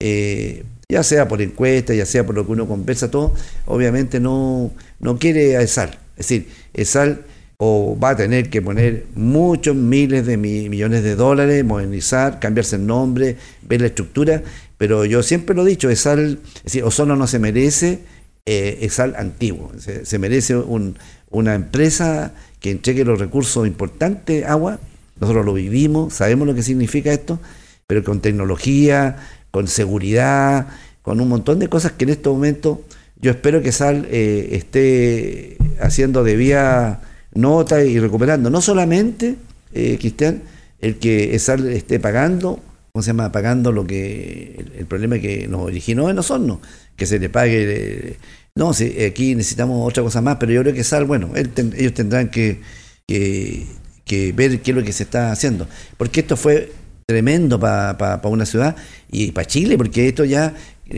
eh, 0.00 0.64
ya 0.88 1.02
sea 1.02 1.28
por 1.28 1.42
encuesta, 1.42 1.92
ya 1.92 2.06
sea 2.06 2.24
por 2.24 2.34
lo 2.34 2.46
que 2.46 2.52
uno 2.52 2.66
conversa, 2.66 3.10
todo, 3.10 3.34
obviamente 3.66 4.18
no, 4.18 4.72
no 4.98 5.18
quiere 5.18 5.58
a 5.58 5.60
ESAL. 5.60 5.98
Es 6.16 6.28
decir, 6.28 6.48
ESAL 6.72 7.26
o 7.58 7.98
va 8.02 8.10
a 8.10 8.16
tener 8.16 8.48
que 8.48 8.62
poner 8.62 9.04
muchos 9.14 9.76
miles 9.76 10.24
de 10.24 10.38
millones 10.38 11.02
de 11.02 11.16
dólares, 11.16 11.62
modernizar, 11.62 12.40
cambiarse 12.40 12.76
el 12.76 12.86
nombre, 12.86 13.36
ver 13.60 13.82
la 13.82 13.88
estructura, 13.88 14.42
pero 14.78 15.04
yo 15.04 15.22
siempre 15.22 15.54
lo 15.54 15.66
he 15.66 15.68
dicho, 15.68 15.90
ESAL, 15.90 16.38
es 16.54 16.62
decir, 16.62 16.82
Osorno 16.82 17.14
no 17.14 17.26
se 17.26 17.38
merece 17.38 17.98
eh, 18.46 18.78
ESAL 18.80 19.16
antiguo, 19.18 19.70
se, 19.78 20.18
merece 20.18 20.56
una 20.56 21.54
empresa 21.54 22.32
que 22.60 22.70
entregue 22.70 23.04
los 23.04 23.18
recursos 23.18 23.66
importantes, 23.66 24.44
agua, 24.44 24.78
nosotros 25.20 25.44
lo 25.44 25.54
vivimos, 25.54 26.14
sabemos 26.14 26.46
lo 26.46 26.54
que 26.54 26.62
significa 26.62 27.12
esto, 27.12 27.38
pero 27.86 28.02
con 28.04 28.20
tecnología, 28.20 29.16
con 29.50 29.68
seguridad, 29.68 30.68
con 31.02 31.20
un 31.20 31.28
montón 31.28 31.58
de 31.58 31.68
cosas 31.68 31.92
que 31.92 32.04
en 32.04 32.10
este 32.10 32.28
momento 32.28 32.82
yo 33.20 33.30
espero 33.30 33.62
que 33.62 33.72
SAL 33.72 34.06
eh, 34.10 34.48
esté 34.52 35.56
haciendo 35.80 36.24
de 36.24 36.36
vía 36.36 37.00
nota 37.32 37.82
y 37.82 37.98
recuperando. 37.98 38.50
No 38.50 38.60
solamente, 38.60 39.36
eh, 39.72 39.96
Cristian, 39.98 40.42
el 40.80 40.96
que 40.96 41.38
SAL 41.38 41.66
esté 41.68 41.98
pagando, 41.98 42.60
¿cómo 42.92 43.02
se 43.02 43.08
llama? 43.08 43.32
Pagando 43.32 43.72
lo 43.72 43.86
que 43.86 44.64
el, 44.76 44.86
problema 44.86 45.18
que 45.18 45.48
nos 45.48 45.62
originó 45.62 46.10
en 46.10 46.18
Osorno, 46.18 46.60
que 46.96 47.06
se 47.06 47.18
le 47.18 47.30
pague 47.30 48.16
no, 48.56 48.72
sí, 48.72 48.96
aquí 49.04 49.34
necesitamos 49.34 49.86
otra 49.86 50.02
cosa 50.02 50.22
más, 50.22 50.38
pero 50.40 50.50
yo 50.50 50.62
creo 50.62 50.72
que 50.74 50.82
Sal, 50.82 51.04
bueno, 51.04 51.30
ellos 51.36 51.92
tendrán 51.92 52.30
que, 52.30 52.62
ver 53.06 54.60
qué 54.62 54.70
es 54.70 54.74
lo 54.74 54.82
que 54.82 54.92
se 54.94 55.02
está 55.02 55.30
haciendo. 55.30 55.68
Porque 55.98 56.20
esto 56.20 56.38
fue 56.38 56.72
tremendo 57.04 57.60
para 57.60 58.18
una 58.24 58.46
ciudad 58.46 58.74
y 59.10 59.32
para 59.32 59.46
Chile, 59.46 59.76
porque 59.76 60.08
esto 60.08 60.24
ya 60.24 60.54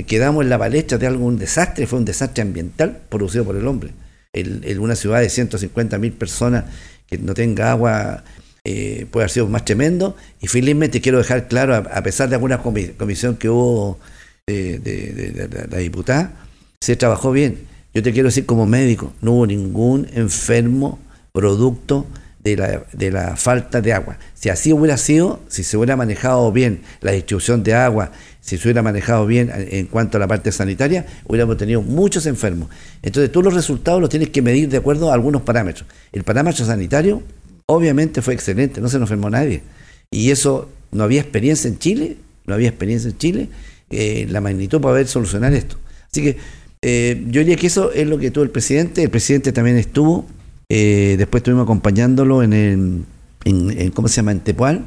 quedamos 0.06 0.44
en 0.44 0.50
la 0.50 0.58
palestra 0.58 0.98
de 0.98 1.08
algún 1.08 1.36
desastre, 1.36 1.88
fue 1.88 1.98
un 1.98 2.04
desastre 2.04 2.42
ambiental 2.42 3.00
producido 3.08 3.44
por 3.44 3.56
el 3.56 3.66
hombre. 3.66 3.90
En 4.32 4.78
una 4.78 4.94
ciudad 4.94 5.20
de 5.20 5.28
150 5.28 5.98
mil 5.98 6.12
personas 6.12 6.66
que 7.08 7.18
no 7.18 7.34
tenga 7.34 7.72
agua 7.72 8.22
eh, 8.62 9.06
puede 9.10 9.24
haber 9.24 9.30
sido 9.32 9.48
más 9.48 9.64
tremendo. 9.64 10.14
Y 10.40 10.46
felizmente 10.46 11.00
quiero 11.00 11.18
dejar 11.18 11.48
claro, 11.48 11.74
a, 11.74 12.02
pesar 12.04 12.28
de 12.28 12.36
alguna 12.36 12.58
comisión 12.62 13.36
que 13.36 13.48
hubo 13.48 13.98
de 14.46 15.68
la 15.68 15.78
diputada, 15.78 16.47
se 16.80 16.96
trabajó 16.96 17.32
bien. 17.32 17.66
Yo 17.94 18.02
te 18.02 18.12
quiero 18.12 18.28
decir 18.28 18.46
como 18.46 18.66
médico, 18.66 19.12
no 19.20 19.32
hubo 19.32 19.46
ningún 19.46 20.08
enfermo 20.12 20.98
producto 21.32 22.06
de 22.42 22.56
la, 22.56 22.84
de 22.92 23.10
la 23.10 23.36
falta 23.36 23.80
de 23.80 23.92
agua. 23.92 24.18
Si 24.34 24.48
así 24.48 24.72
hubiera 24.72 24.96
sido, 24.96 25.40
si 25.48 25.64
se 25.64 25.76
hubiera 25.76 25.96
manejado 25.96 26.52
bien 26.52 26.82
la 27.00 27.12
distribución 27.12 27.62
de 27.62 27.74
agua, 27.74 28.12
si 28.40 28.56
se 28.56 28.68
hubiera 28.68 28.82
manejado 28.82 29.26
bien 29.26 29.50
en 29.54 29.86
cuanto 29.86 30.16
a 30.16 30.20
la 30.20 30.28
parte 30.28 30.52
sanitaria, 30.52 31.06
hubiéramos 31.26 31.56
tenido 31.56 31.82
muchos 31.82 32.26
enfermos. 32.26 32.68
Entonces 33.02 33.32
tú 33.32 33.42
los 33.42 33.54
resultados 33.54 34.00
los 34.00 34.10
tienes 34.10 34.30
que 34.30 34.42
medir 34.42 34.68
de 34.68 34.76
acuerdo 34.76 35.10
a 35.10 35.14
algunos 35.14 35.42
parámetros. 35.42 35.88
El 36.12 36.24
parámetro 36.24 36.64
sanitario 36.64 37.22
obviamente 37.66 38.22
fue 38.22 38.34
excelente, 38.34 38.80
no 38.80 38.88
se 38.88 38.98
nos 38.98 39.10
enfermó 39.10 39.28
nadie. 39.28 39.62
Y 40.10 40.30
eso, 40.30 40.70
no 40.90 41.04
había 41.04 41.20
experiencia 41.20 41.68
en 41.68 41.78
Chile, 41.78 42.16
no 42.46 42.54
había 42.54 42.68
experiencia 42.68 43.10
en 43.10 43.18
Chile, 43.18 43.48
eh, 43.90 44.26
la 44.30 44.40
magnitud 44.40 44.80
para 44.80 44.92
poder 44.92 45.08
solucionar 45.08 45.52
esto. 45.52 45.76
Así 46.10 46.22
que 46.22 46.38
eh, 46.82 47.24
yo 47.28 47.40
diría 47.40 47.56
que 47.56 47.66
eso 47.66 47.92
es 47.92 48.06
lo 48.06 48.18
que 48.18 48.30
tuvo 48.30 48.44
el 48.44 48.50
presidente. 48.50 49.02
El 49.02 49.10
presidente 49.10 49.52
también 49.52 49.76
estuvo, 49.76 50.26
eh, 50.68 51.16
después 51.18 51.40
estuvimos 51.40 51.64
acompañándolo 51.64 52.42
en, 52.42 52.52
el, 52.52 53.04
en, 53.44 53.90
¿cómo 53.90 54.08
se 54.08 54.16
llama?, 54.16 54.32
en 54.32 54.40
Tepual, 54.40 54.84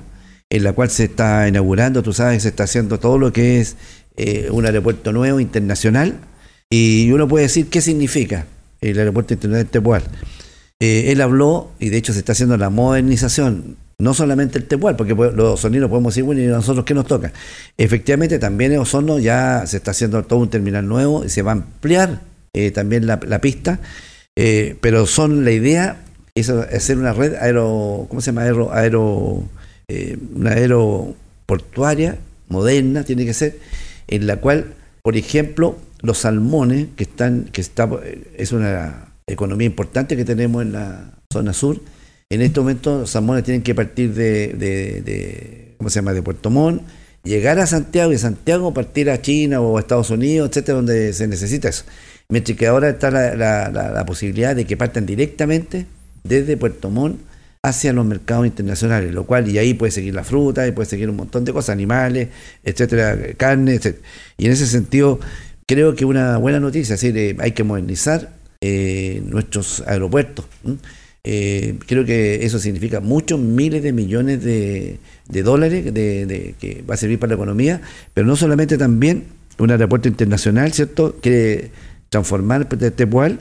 en 0.49 0.63
la 0.63 0.73
cual 0.73 0.89
se 0.89 1.05
está 1.05 1.47
inaugurando, 1.47 2.03
tú 2.03 2.13
sabes, 2.13 2.43
se 2.43 2.49
está 2.49 2.63
haciendo 2.63 2.99
todo 2.99 3.17
lo 3.17 3.31
que 3.31 3.61
es 3.61 3.75
un 4.51 4.65
aeropuerto 4.65 5.11
nuevo, 5.11 5.39
internacional. 5.39 6.19
Y 6.69 7.11
uno 7.11 7.27
puede 7.27 7.45
decir, 7.45 7.67
¿qué 7.67 7.81
significa 7.81 8.45
el 8.81 8.99
aeropuerto 8.99 9.33
internacional 9.33 9.65
de 9.65 9.71
Tepual? 9.71 10.03
él 10.79 11.21
habló, 11.21 11.69
y 11.79 11.89
de 11.89 11.97
hecho 11.97 12.11
se 12.11 12.19
está 12.19 12.31
haciendo 12.31 12.57
la 12.57 12.71
modernización 12.71 13.77
no 14.01 14.15
solamente 14.15 14.57
el 14.57 14.65
Tepual, 14.65 14.95
porque 14.95 15.13
los 15.13 15.59
sonidos 15.59 15.89
podemos 15.89 16.13
decir, 16.13 16.23
bueno, 16.23 16.41
¿y 16.41 16.47
nosotros 16.47 16.85
qué 16.85 16.93
nos 16.93 17.05
toca? 17.05 17.31
Efectivamente, 17.77 18.39
también 18.39 18.73
en 18.73 18.79
Osorno 18.79 19.19
ya 19.19 19.65
se 19.67 19.77
está 19.77 19.91
haciendo 19.91 20.23
todo 20.23 20.39
un 20.39 20.49
terminal 20.49 20.87
nuevo 20.87 21.23
y 21.23 21.29
se 21.29 21.43
va 21.43 21.51
a 21.51 21.53
ampliar 21.53 22.21
eh, 22.53 22.71
también 22.71 23.05
la, 23.05 23.19
pista, 23.41 23.79
eh, 24.35 24.75
pero 24.81 25.05
son 25.05 25.45
la 25.45 25.51
idea 25.51 26.01
es 26.33 26.49
hacer 26.49 26.97
una 26.97 27.13
red 27.13 27.35
aero, 27.35 28.07
¿cómo 28.09 28.21
se 28.21 28.31
llama? 28.31 28.41
Aero, 28.41 28.73
aero 28.73 29.43
eh, 29.87 30.17
una 30.35 30.51
aeroportuaria 30.51 32.17
moderna, 32.49 33.03
tiene 33.03 33.25
que 33.25 33.33
ser, 33.33 33.59
en 34.07 34.25
la 34.25 34.37
cual, 34.37 34.73
por 35.03 35.15
ejemplo, 35.15 35.77
los 36.01 36.19
salmones, 36.19 36.87
que 36.95 37.03
están, 37.03 37.45
que 37.51 37.61
está, 37.61 37.87
es 38.35 38.51
una 38.51 39.11
economía 39.27 39.67
importante 39.67 40.17
que 40.17 40.25
tenemos 40.25 40.63
en 40.63 40.73
la 40.73 41.11
zona 41.31 41.53
sur, 41.53 41.81
en 42.31 42.41
este 42.41 42.61
momento 42.61 42.99
los 42.99 43.09
salmones 43.09 43.43
tienen 43.43 43.61
que 43.61 43.75
partir 43.75 44.13
de, 44.13 45.73
¿cómo 45.77 45.89
se 45.89 45.95
llama?, 45.95 46.13
de 46.13 46.21
Puerto 46.21 46.49
Montt, 46.49 46.81
llegar 47.23 47.59
a 47.59 47.67
Santiago 47.67 48.13
y 48.13 48.17
Santiago 48.17 48.73
partir 48.73 49.09
a 49.09 49.21
China 49.21 49.59
o 49.59 49.77
a 49.77 49.81
Estados 49.81 50.09
Unidos, 50.11 50.49
etcétera, 50.49 50.77
donde 50.77 51.11
se 51.11 51.27
necesita 51.27 51.67
eso. 51.67 51.83
Mientras 52.29 52.57
que 52.57 52.67
ahora 52.67 52.89
está 52.89 53.11
la, 53.11 54.03
posibilidad 54.07 54.55
de 54.55 54.65
que 54.65 54.77
partan 54.77 55.05
directamente 55.05 55.85
desde 56.23 56.55
Puerto 56.55 56.89
Montt 56.89 57.19
hacia 57.63 57.91
los 57.91 58.05
mercados 58.05 58.45
internacionales, 58.45 59.13
lo 59.13 59.25
cual, 59.25 59.49
y 59.49 59.57
ahí 59.57 59.73
puede 59.73 59.91
seguir 59.91 60.15
la 60.15 60.23
fruta, 60.23 60.65
y 60.65 60.71
puede 60.71 60.87
seguir 60.89 61.09
un 61.09 61.17
montón 61.17 61.43
de 61.43 61.51
cosas, 61.51 61.73
animales, 61.73 62.29
etcétera, 62.63 63.17
carne, 63.35 63.75
etcétera. 63.75 64.07
Y 64.37 64.45
en 64.45 64.53
ese 64.53 64.67
sentido, 64.67 65.19
creo 65.67 65.95
que 65.95 66.05
una 66.05 66.37
buena 66.37 66.61
noticia, 66.61 66.95
es 66.95 67.01
decir, 67.01 67.35
hay 67.41 67.51
que 67.51 67.65
modernizar 67.65 68.31
eh, 68.61 69.21
nuestros 69.25 69.83
aeropuertos. 69.85 70.45
Eh, 71.23 71.77
creo 71.85 72.03
que 72.03 72.45
eso 72.45 72.57
significa 72.57 72.99
muchos 72.99 73.39
miles 73.39 73.83
de 73.83 73.93
millones 73.93 74.43
de, 74.43 74.99
dólares 75.43 75.91
que 75.93 76.83
va 76.89 76.95
a 76.95 76.97
servir 76.97 77.19
para 77.19 77.29
la 77.29 77.35
economía, 77.35 77.81
pero 78.13 78.25
no 78.25 78.35
solamente 78.35 78.77
también 78.77 79.25
un 79.59 79.71
aeropuerto 79.71 80.07
internacional, 80.07 80.73
¿cierto? 80.73 81.17
Quiere 81.21 81.71
transformar 82.09 82.67
Tepual, 82.67 83.39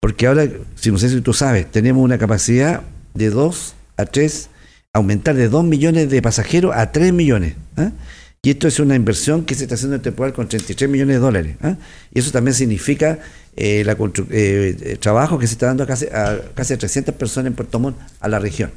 porque 0.00 0.26
ahora, 0.26 0.48
si 0.74 0.90
no 0.90 0.98
sé 0.98 1.08
si 1.08 1.20
tú 1.20 1.32
sabes, 1.32 1.70
tenemos 1.70 2.02
una 2.02 2.18
capacidad 2.18 2.82
de 3.14 3.30
2 3.30 3.74
a 3.96 4.06
3, 4.06 4.50
aumentar 4.92 5.34
de 5.36 5.48
2 5.48 5.64
millones 5.64 6.10
de 6.10 6.22
pasajeros 6.22 6.74
a 6.74 6.90
3 6.90 7.12
millones. 7.12 7.54
¿ah? 7.76 7.92
Y 8.42 8.50
esto 8.50 8.66
es 8.66 8.80
una 8.80 8.94
inversión 8.94 9.44
que 9.44 9.54
se 9.54 9.64
está 9.64 9.74
haciendo 9.74 9.96
en 9.96 10.02
Tepual 10.02 10.32
con 10.32 10.48
33 10.48 10.90
millones 10.90 11.16
de 11.16 11.20
dólares. 11.20 11.56
¿ah? 11.62 11.76
Y 12.12 12.18
eso 12.18 12.30
también 12.30 12.54
significa 12.54 13.18
eh, 13.62 13.84
la 13.84 13.94
eh, 14.30 14.96
trabajo 15.00 15.38
que 15.38 15.46
se 15.46 15.52
está 15.52 15.66
dando 15.66 15.84
a 15.84 15.86
casi, 15.86 16.06
a 16.06 16.40
casi 16.54 16.74
300 16.78 17.14
personas 17.14 17.50
en 17.50 17.54
Puerto 17.54 17.78
Montt 17.78 17.98
a 18.18 18.26
la 18.26 18.38
región. 18.38 18.70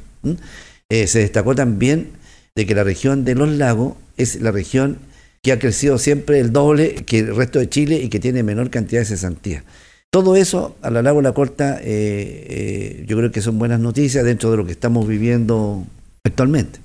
Eh, 0.90 1.06
se 1.06 1.20
destacó 1.20 1.54
también 1.54 2.10
de 2.54 2.66
que 2.66 2.74
la 2.74 2.84
región 2.84 3.24
de 3.24 3.34
los 3.34 3.48
lagos 3.48 3.94
es 4.18 4.42
la 4.42 4.50
región 4.50 4.98
que 5.40 5.52
ha 5.52 5.58
crecido 5.58 5.96
siempre 5.96 6.38
el 6.38 6.52
doble 6.52 6.96
que 6.96 7.20
el 7.20 7.34
resto 7.34 7.60
de 7.60 7.70
Chile 7.70 7.96
y 7.96 8.10
que 8.10 8.20
tiene 8.20 8.42
menor 8.42 8.68
cantidad 8.68 9.00
de 9.00 9.06
cesantía. 9.06 9.64
Todo 10.10 10.36
eso, 10.36 10.76
a 10.82 10.90
la 10.90 11.00
larga 11.00 11.18
o 11.18 11.22
la 11.22 11.32
corta, 11.32 11.80
yo 11.80 13.16
creo 13.16 13.32
que 13.32 13.40
son 13.40 13.58
buenas 13.58 13.80
noticias 13.80 14.22
dentro 14.22 14.50
de 14.50 14.58
lo 14.58 14.66
que 14.66 14.72
estamos 14.72 15.08
viviendo 15.08 15.86
actualmente. 16.24 16.78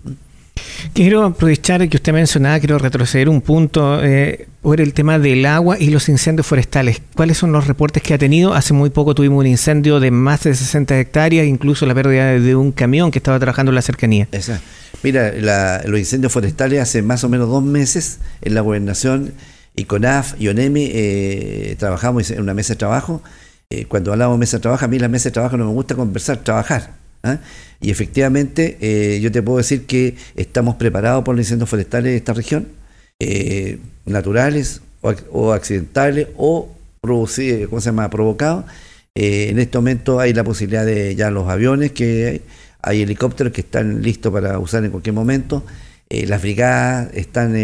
Quiero 0.93 1.23
aprovechar 1.23 1.87
que 1.89 1.97
usted 1.97 2.13
mencionaba, 2.13 2.59
quiero 2.59 2.77
retroceder 2.77 3.29
un 3.29 3.41
punto 3.41 4.03
eh, 4.03 4.47
por 4.61 4.81
el 4.81 4.93
tema 4.93 5.19
del 5.19 5.45
agua 5.45 5.77
y 5.79 5.89
los 5.89 6.09
incendios 6.09 6.47
forestales. 6.47 7.01
¿Cuáles 7.15 7.37
son 7.37 7.51
los 7.51 7.67
reportes 7.67 8.03
que 8.03 8.13
ha 8.13 8.17
tenido? 8.17 8.53
Hace 8.53 8.73
muy 8.73 8.89
poco 8.89 9.15
tuvimos 9.15 9.39
un 9.39 9.47
incendio 9.47 9.99
de 9.99 10.11
más 10.11 10.43
de 10.43 10.53
60 10.53 10.99
hectáreas, 10.99 11.47
incluso 11.47 11.85
la 11.85 11.95
pérdida 11.95 12.39
de 12.39 12.55
un 12.55 12.71
camión 12.71 13.11
que 13.11 13.19
estaba 13.19 13.39
trabajando 13.39 13.71
en 13.71 13.75
la 13.75 13.81
cercanía. 13.81 14.27
Exacto. 14.31 14.65
Mira, 15.01 15.31
los 15.85 15.99
incendios 15.99 16.33
forestales 16.33 16.81
hace 16.81 17.01
más 17.01 17.23
o 17.23 17.29
menos 17.29 17.47
dos 17.47 17.63
meses 17.63 18.19
en 18.41 18.53
la 18.53 18.61
gobernación 18.61 19.33
y 19.75 19.85
con 19.85 20.05
AF 20.05 20.33
y 20.39 20.49
ONEMI 20.49 20.89
eh, 20.93 21.75
trabajamos 21.79 22.29
en 22.31 22.41
una 22.41 22.53
mesa 22.53 22.73
de 22.73 22.77
trabajo. 22.77 23.21
Eh, 23.69 23.85
cuando 23.85 24.11
hablamos 24.11 24.35
de 24.35 24.39
mesa 24.39 24.57
de 24.57 24.61
trabajo, 24.61 24.83
a 24.83 24.87
mí 24.89 24.99
la 24.99 25.07
mesa 25.07 25.29
de 25.29 25.33
trabajo 25.33 25.55
no 25.55 25.65
me 25.67 25.71
gusta 25.71 25.95
conversar, 25.95 26.37
trabajar. 26.37 26.98
¿Ah? 27.23 27.39
Y 27.81 27.91
efectivamente, 27.91 28.77
eh, 28.81 29.19
yo 29.21 29.31
te 29.31 29.41
puedo 29.41 29.57
decir 29.57 29.85
que 29.85 30.15
estamos 30.35 30.75
preparados 30.75 31.23
por 31.23 31.35
los 31.35 31.45
incendios 31.45 31.69
forestales 31.69 32.11
de 32.11 32.17
esta 32.17 32.33
región, 32.33 32.67
eh, 33.19 33.79
naturales 34.05 34.81
o, 35.01 35.53
accidentales 35.53 36.27
o 36.37 36.75
producidos, 37.01 37.69
¿cómo 37.69 37.81
se 37.81 37.89
llama? 37.89 38.09
provocados. 38.09 38.65
Eh, 39.15 39.49
en 39.49 39.59
este 39.59 39.77
momento 39.77 40.19
hay 40.19 40.33
la 40.33 40.43
posibilidad 40.43 40.85
de 40.85 41.15
ya 41.15 41.31
los 41.31 41.47
aviones, 41.47 41.91
que 41.91 42.27
hay, 42.27 42.41
hay 42.81 43.01
helicópteros 43.03 43.53
que 43.53 43.61
están 43.61 44.01
listos 44.01 44.31
para 44.31 44.59
usar 44.59 44.83
en 44.83 44.91
cualquier 44.91 45.13
momento. 45.13 45.63
las 46.09 46.41
brigadas 46.41 47.13
están 47.13 47.55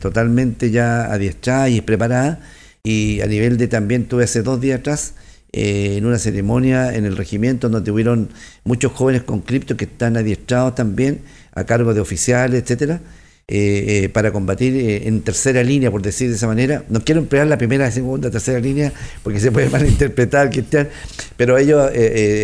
totalmente 0.00 0.70
ya 0.70 1.04
adiestradas 1.12 1.70
y 1.70 1.80
preparadas. 1.80 2.38
Y 2.84 3.20
a 3.20 3.26
nivel 3.26 3.56
de 3.58 3.68
también 3.68 4.06
tuve 4.06 4.24
hace 4.24 4.42
dos 4.42 4.60
días 4.60 4.80
atrás 4.80 5.14
eh, 5.54 5.96
en 5.98 6.06
una 6.06 6.18
ceremonia 6.18 6.94
en 6.94 7.04
el 7.04 7.14
regimiento 7.14 7.68
donde 7.68 7.84
tuvieron 7.84 8.30
muchos 8.64 8.90
jóvenes 8.92 9.22
con 9.22 9.42
cripto 9.42 9.76
que 9.76 9.84
están 9.84 10.16
adiestrados 10.16 10.74
también 10.74 11.20
a 11.54 11.64
cargo 11.64 11.92
de 11.92 12.00
oficiales, 12.00 12.62
etcétera, 12.62 13.02
eh, 13.48 14.04
eh, 14.04 14.08
para 14.08 14.32
combatir 14.32 14.74
en 15.06 15.20
tercera 15.20 15.62
línea, 15.62 15.90
por 15.90 16.00
decir 16.00 16.30
de 16.30 16.36
esa 16.36 16.46
manera. 16.46 16.84
No 16.88 17.04
quiero 17.04 17.20
emplear 17.20 17.46
la 17.48 17.58
primera, 17.58 17.90
segunda, 17.90 18.30
tercera 18.30 18.60
línea 18.60 18.94
porque 19.22 19.40
se 19.40 19.52
puede 19.52 19.68
malinterpretar, 19.70 20.48
Cristian, 20.48 20.88
pero 21.36 21.58
ellos 21.58 21.90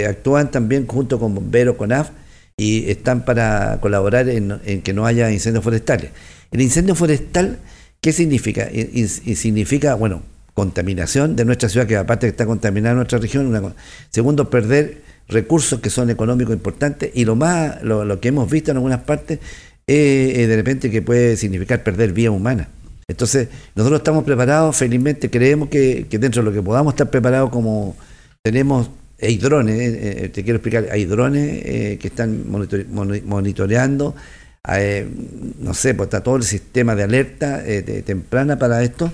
actúan 0.07 0.51
también 0.51 0.87
junto 0.87 1.19
con 1.19 1.35
bomberos, 1.35 1.77
con 1.77 1.93
AF, 1.93 2.11
y 2.59 2.91
están 2.91 3.25
para 3.25 3.79
colaborar 3.81 4.29
en, 4.29 4.83
que 4.83 4.93
no 4.93 5.07
haya 5.07 5.31
incendios 5.31 5.65
forestales. 5.65 6.11
El 6.51 6.61
incendio 6.61 6.95
forestal, 6.95 7.59
¿qué 8.03 8.13
significa? 8.13 8.69
y 8.71 9.07
significa, 9.09 9.95
bueno, 9.95 10.23
contaminación 10.59 11.37
de 11.37 11.45
nuestra 11.45 11.69
ciudad, 11.69 11.87
que 11.87 11.97
aparte 11.97 12.27
está 12.27 12.45
contaminada 12.45 12.97
nuestra 12.97 13.21
región. 13.21 13.75
segundo, 14.11 14.51
perder 14.51 15.03
recursos 15.29 15.79
que 15.79 15.89
son 15.89 16.11
económicos 16.11 16.53
importantes. 16.53 17.13
Y 17.15 17.25
lo 17.25 17.37
más, 17.37 17.81
lo, 17.85 18.19
que 18.19 18.29
hemos 18.29 18.51
visto 18.51 18.73
en 18.73 18.79
algunas 18.79 19.03
partes, 19.03 19.39
es 19.87 20.49
de 20.49 20.57
repente 20.57 20.91
que 20.91 21.01
puede 21.01 21.37
significar 21.37 21.85
perder 21.85 22.13
vida 22.13 22.33
humana. 22.33 22.69
Entonces, 23.07 23.47
nosotros 23.77 24.01
estamos 24.01 24.25
preparados, 24.25 24.77
felizmente 24.77 25.31
creemos 25.31 25.69
que, 25.69 26.09
dentro 26.11 26.43
de 26.43 26.51
lo 26.51 26.53
que 26.53 26.61
podamos 26.61 26.95
estar 26.95 27.09
preparados 27.09 27.51
como 27.51 27.97
tenemos, 28.43 28.91
hay 29.23 29.39
drones, 29.39 29.79
eh, 29.79 30.25
eh, 30.25 30.29
te 30.29 30.43
quiero 30.43 30.57
explicar, 30.57 30.89
hay 30.91 31.05
drones 31.05 31.63
eh, 31.65 31.99
que 32.01 32.09
están 32.09 32.45
monitoreando 32.51 34.17
eh, 34.77 35.09
no 35.61 35.73
sé, 35.75 35.95
pues 35.95 36.09
está 36.09 36.23
todo 36.23 36.37
el 36.37 36.43
sistema 36.43 36.95
de 36.95 37.05
alerta 37.05 37.63
eh, 37.65 38.03
temprana 38.05 38.59
para 38.59 38.83
esto. 38.83 39.13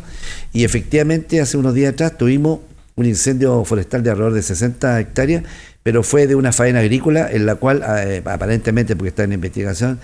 Y 0.53 0.65
efectivamente, 0.65 1.41
hace 1.41 1.57
unos 1.57 1.75
días 1.75 1.93
atrás 1.93 2.17
tuvimos 2.19 2.61
un 2.97 3.07
incendio 3.07 3.65
forestal 3.65 4.03
de 4.03 4.11
alrededor 4.11 4.35
de 4.35 4.43
60 4.43 5.01
hectáreas, 5.01 5.45
pero 5.83 6.03
fue 6.03 6.27
de 6.27 6.35
una 6.35 6.53
faena 6.53 6.81
agrícola 6.81 7.31
en 7.31 7.47
la 7.47 7.57
cual, 7.57 7.85
eh, 7.87 8.23
aparentemente, 8.25 8.97
porque 8.97 9.09
está 9.09 9.25
en 9.25 9.33
investigación, 9.33 10.01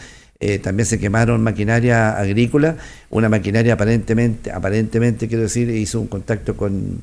también 0.62 0.86
se 0.86 0.98
quemaron 0.98 1.42
maquinaria 1.42 2.16
agrícola, 2.16 2.76
una 3.10 3.28
maquinaria 3.28 3.74
aparentemente, 3.74 4.50
aparentemente 4.50 5.28
quiero 5.28 5.42
decir, 5.42 5.68
hizo 5.68 6.00
un 6.00 6.06
contacto 6.06 6.56
con, 6.56 7.02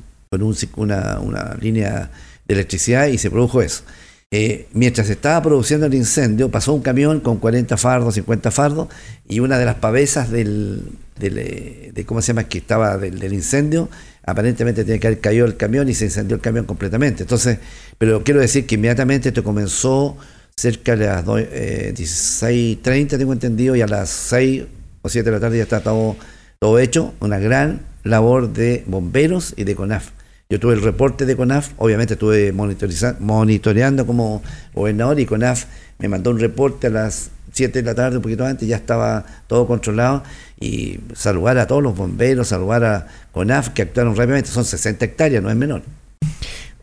una, 0.76 1.20
una 1.20 1.56
línea 1.62 2.10
de 2.48 2.54
electricidad 2.56 3.06
y 3.06 3.20
se 3.20 3.30
produjo 3.30 3.62
eso. 3.62 3.84
Eh, 4.30 4.68
mientras 4.74 5.10
estaba 5.10 5.42
produciendo 5.42 5.86
el 5.86 5.94
incendio, 5.94 6.52
pasó 6.52 6.74
un 6.74 6.82
camión 6.82 7.22
con 7.22 7.38
40 7.38 7.78
fardos, 7.78 8.16
50 8.16 8.52
fardos, 8.52 8.90
y 9.26 9.40
una 9.40 9.58
de 9.58 9.64
las 9.64 9.76
pavesas 9.76 10.30
del, 10.30 10.84
eh, 11.22 11.92
de 11.94 12.06
cómo 12.06 12.22
se 12.22 12.28
llama 12.28 12.44
que 12.44 12.58
estaba 12.58 12.98
del, 12.98 13.34
incendio, 13.34 13.90
aparentemente 14.26 14.84
tiene 14.84 15.00
que 15.00 15.08
haber 15.08 15.22
caído 15.22 15.46
el 15.46 15.56
camión 15.56 15.88
y 15.88 15.94
se 15.94 16.06
incendió 16.06 16.36
el 16.36 16.42
camión 16.42 16.66
completamente. 16.66 17.24
Entonces, 17.24 17.60
pero 17.98 18.22
quiero 18.26 18.42
decir 18.42 18.66
que 18.68 18.76
inmediatamente 18.76 19.30
esto 19.30 19.46
comenzó, 19.46 20.18
cerca 20.58 20.98
de 20.98 21.06
las 21.06 21.26
16.30, 21.26 23.18
tengo 23.18 23.32
entendido, 23.32 23.78
y 23.78 23.82
a 23.82 23.88
las 23.88 24.10
6 24.10 24.64
o 25.04 25.10
7 25.10 25.30
de 25.30 25.36
la 25.38 25.40
tarde 25.40 25.58
ya 25.58 25.64
está 25.64 25.80
todo 25.80 26.80
hecho. 26.80 27.14
Una 27.22 27.40
gran 27.40 27.82
labor 28.04 28.52
de 28.52 28.84
bomberos 28.88 29.54
y 29.56 29.64
de 29.64 29.76
CONAF. 29.76 30.17
Yo 30.50 30.62
tuve 30.62 30.76
el 30.76 30.82
reporte 30.82 31.26
de 31.26 31.36
CONAF, 31.36 31.72
obviamente 31.76 32.14
estuve 32.14 32.54
monitoreando 32.54 34.06
como 34.06 34.42
gobernador 34.74 35.20
y 35.20 35.26
CONAF 35.26 35.66
me 36.00 36.08
mandó 36.08 36.32
un 36.32 36.40
reporte 36.40 36.88
a 36.88 36.90
las 36.90 37.32
7 37.52 37.82
de 37.82 37.86
la 37.86 37.94
tarde, 37.94 38.16
un 38.18 38.24
poquito 38.24 38.46
antes, 38.46 38.66
ya 38.66 38.78
estaba 38.78 39.26
todo 39.48 39.68
controlado 39.68 40.24
y 40.58 41.00
saludar 41.14 41.58
a 41.58 41.68
todos 41.68 41.84
los 41.84 41.98
bomberos, 41.98 42.48
saludar 42.48 42.86
a 42.86 43.08
CONAF 43.34 43.70
que 43.70 43.82
actuaron 43.82 44.16
rápidamente, 44.16 44.50
son 44.50 44.64
60 44.64 45.04
hectáreas, 45.04 45.44
no 45.44 45.50
es 45.50 45.56
menor. 45.58 45.82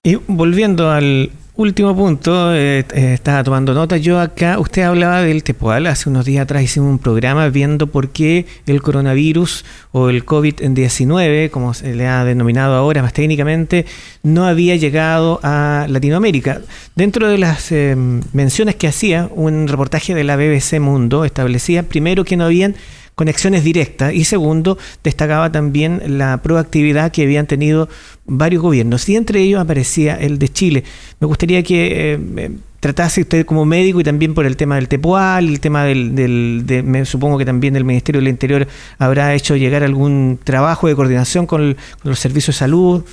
Y 0.03 0.17
volviendo 0.27 0.91
al 0.91 1.31
último 1.57 1.95
punto, 1.95 2.53
eh, 2.55 2.81
eh, 2.81 3.15
estaba 3.15 3.45
tomando 3.45 3.75
nota 3.75 3.97
yo 3.97 4.19
acá, 4.19 4.59
usted 4.59 4.83
hablaba 4.83 5.23
del 5.23 5.45
Tepual, 5.45 5.87
hace 5.87 6.09
unos 6.09 6.25
días 6.25 6.43
atrás 6.43 6.65
hicimos 6.65 6.91
un 6.91 6.99
programa 6.99 7.49
viendo 7.49 7.87
por 7.87 8.09
qué 8.09 8.47
el 8.67 8.83
coronavirus 8.83 9.65
o 9.93 10.09
el 10.09 10.27
COVID-19, 10.27 11.51
como 11.51 11.73
se 11.73 11.95
le 11.95 12.09
ha 12.09 12.25
denominado 12.25 12.75
ahora 12.75 13.03
más 13.03 13.13
técnicamente, 13.13 13.87
no 14.25 14.47
había 14.47 14.75
llegado 14.77 15.39
a 15.45 15.87
Latinoamérica. 15.89 16.61
Dentro 16.97 17.29
de 17.29 17.39
las 17.39 17.71
eh, 17.71 17.95
menciones 18.33 18.75
que 18.75 18.89
hacía, 18.89 19.29
un 19.33 19.69
reportaje 19.69 20.15
de 20.15 20.25
la 20.25 20.37
BBC 20.37 20.81
Mundo 20.81 21.25
establecía 21.25 21.85
primero 21.85 22.25
que 22.25 22.37
no 22.37 22.45
habían 22.45 22.75
conexiones 23.15 23.65
directas 23.65 24.13
y 24.13 24.25
segundo, 24.25 24.79
destacaba 25.03 25.53
también 25.53 26.19
la 26.19 26.43
proactividad 26.43 27.13
que 27.13 27.23
habían 27.23 27.47
tenido 27.47 27.89
varios 28.27 28.63
gobiernos 28.63 29.09
y 29.09 29.17
entre 29.17 29.41
ellos 29.43 29.61
aparecía 29.61 30.17
el 30.17 30.39
de 30.39 30.49
Chile. 30.49 30.85
Me 31.21 31.27
gustaría 31.27 31.63
que 31.63 32.15
eh, 32.15 32.51
tratase 32.81 33.23
usted 33.23 33.47
como 33.47 33.65
médico 33.65 34.01
y 34.01 34.05
también 34.05 34.35
por 34.35 34.45
el 34.45 34.57
tema 34.57 34.75
del 34.75 34.89
Tepual, 34.89 35.49
el 35.49 35.61
tema 35.61 35.85
del, 35.85 36.15
del 36.15 36.65
me 36.85 37.05
supongo 37.05 37.39
que 37.39 37.45
también 37.45 37.77
el 37.77 37.85
Ministerio 37.85 38.21
del 38.21 38.29
Interior 38.29 38.67
habrá 38.99 39.35
hecho 39.35 39.57
llegar 39.57 39.83
algún 39.83 40.39
trabajo 40.43 40.89
de 40.89 40.95
coordinación 40.95 41.47
con, 41.47 41.77
los 42.03 42.19
servicios 42.19 42.57
de 42.57 42.59
salud. 42.59 43.05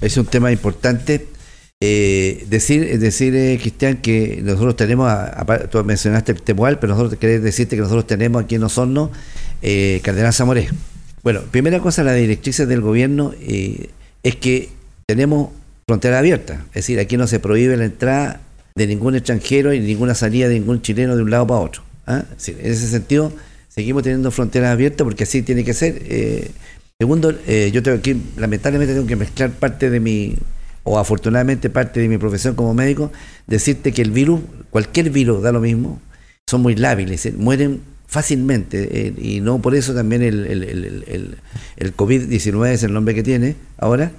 Es 0.00 0.16
un 0.16 0.26
tema 0.26 0.50
importante. 0.50 1.28
Eh, 1.86 2.46
decir, 2.48 2.98
decir 2.98 3.36
eh, 3.36 3.58
Cristian, 3.60 3.98
que 3.98 4.40
nosotros 4.42 4.74
tenemos, 4.74 5.12
tú 5.70 5.84
mencionaste 5.84 6.32
el 6.32 6.40
Tepual, 6.40 6.78
pero 6.78 6.94
nosotros 6.94 7.20
queremos 7.20 7.44
decirte 7.44 7.76
que 7.76 7.82
nosotros 7.82 8.06
tenemos 8.06 8.42
aquí 8.42 8.54
en 8.54 8.62
Osorno 8.62 9.10
eh, 9.60 10.00
Cardenal 10.02 10.32
Zamoré. 10.32 10.70
Bueno, 11.22 11.42
primera 11.50 11.80
cosa, 11.80 12.02
la 12.02 12.14
directrices 12.14 12.66
del 12.68 12.80
gobierno 12.80 13.34
eh, 13.38 13.90
es 14.22 14.36
que 14.36 14.70
tenemos 15.06 15.50
frontera 15.86 16.20
abierta, 16.20 16.64
es 16.68 16.86
decir, 16.86 16.98
aquí 16.98 17.18
no 17.18 17.26
se 17.26 17.38
prohíbe 17.38 17.76
la 17.76 17.84
entrada 17.84 18.40
de 18.74 18.86
ningún 18.86 19.14
extranjero 19.14 19.74
y 19.74 19.80
ninguna 19.80 20.14
salida 20.14 20.48
de 20.48 20.54
ningún 20.54 20.80
chileno 20.80 21.16
de 21.16 21.22
un 21.22 21.30
lado 21.30 21.46
para 21.46 21.60
otro. 21.60 21.82
¿ah? 22.06 22.24
en 22.46 22.72
ese 22.72 22.88
sentido, 22.88 23.30
seguimos 23.68 24.04
teniendo 24.04 24.30
fronteras 24.30 24.72
abiertas 24.72 25.04
porque 25.04 25.24
así 25.24 25.42
tiene 25.42 25.64
que 25.64 25.74
ser. 25.74 26.00
Eh, 26.06 26.50
segundo, 26.98 27.30
yo 27.30 27.82
tengo 27.82 28.00
que, 28.00 28.16
lamentablemente 28.38 28.94
tengo 28.94 29.06
que 29.06 29.16
mezclar 29.16 29.50
parte 29.50 29.90
de 29.90 30.00
mi, 30.00 30.38
o 30.84 30.98
afortunadamente 30.98 31.70
parte 31.70 32.00
de 32.00 32.08
mi 32.08 32.18
profesión 32.18 32.54
como 32.54 32.74
médico, 32.74 33.10
decirte 33.46 33.92
que 33.92 34.02
el 34.02 34.10
virus, 34.10 34.40
cualquier 34.70 35.10
virus 35.10 35.42
da 35.42 35.50
lo 35.50 35.60
mismo, 35.60 36.00
son 36.46 36.60
muy 36.60 36.76
lábiles, 36.76 37.34
mueren 37.36 37.80
fácilmente, 38.06 39.06
eh, 39.08 39.14
y 39.18 39.40
no 39.40 39.60
por 39.60 39.74
eso 39.74 39.94
también 39.94 40.22
el, 40.22 40.46
el, 40.46 41.36
el, 41.76 41.96
COVID-19 41.96 42.68
es 42.68 42.82
el 42.82 42.92
nombre 42.92 43.14
que 43.14 43.22
tiene 43.22 43.56
ahora, 43.78 44.12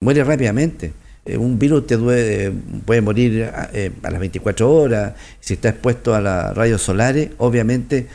muere 0.00 0.24
rápidamente. 0.24 0.92
Eh, 1.26 1.36
un 1.36 1.58
virus 1.58 1.86
te 1.86 1.98
puede 1.98 3.00
morir 3.02 3.50
eh, 3.72 3.90
a, 4.02 4.10
las 4.10 4.20
24 4.20 4.72
horas, 4.72 5.14
si 5.40 5.54
está 5.54 5.70
expuesto 5.70 6.14
a 6.14 6.20
las 6.20 6.56
rayos 6.56 6.82
solares, 6.82 7.30
obviamente 7.38 8.06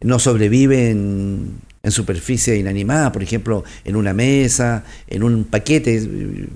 no 0.00 0.18
sobrevive 0.18 0.90
en, 0.90 1.52
en 1.84 1.90
superficie 1.90 2.56
inanimada, 2.56 3.12
por 3.12 3.22
ejemplo, 3.22 3.62
en 3.84 3.94
una 3.94 4.14
mesa, 4.14 4.84
en 5.06 5.22
un 5.22 5.44
paquete, 5.44 6.02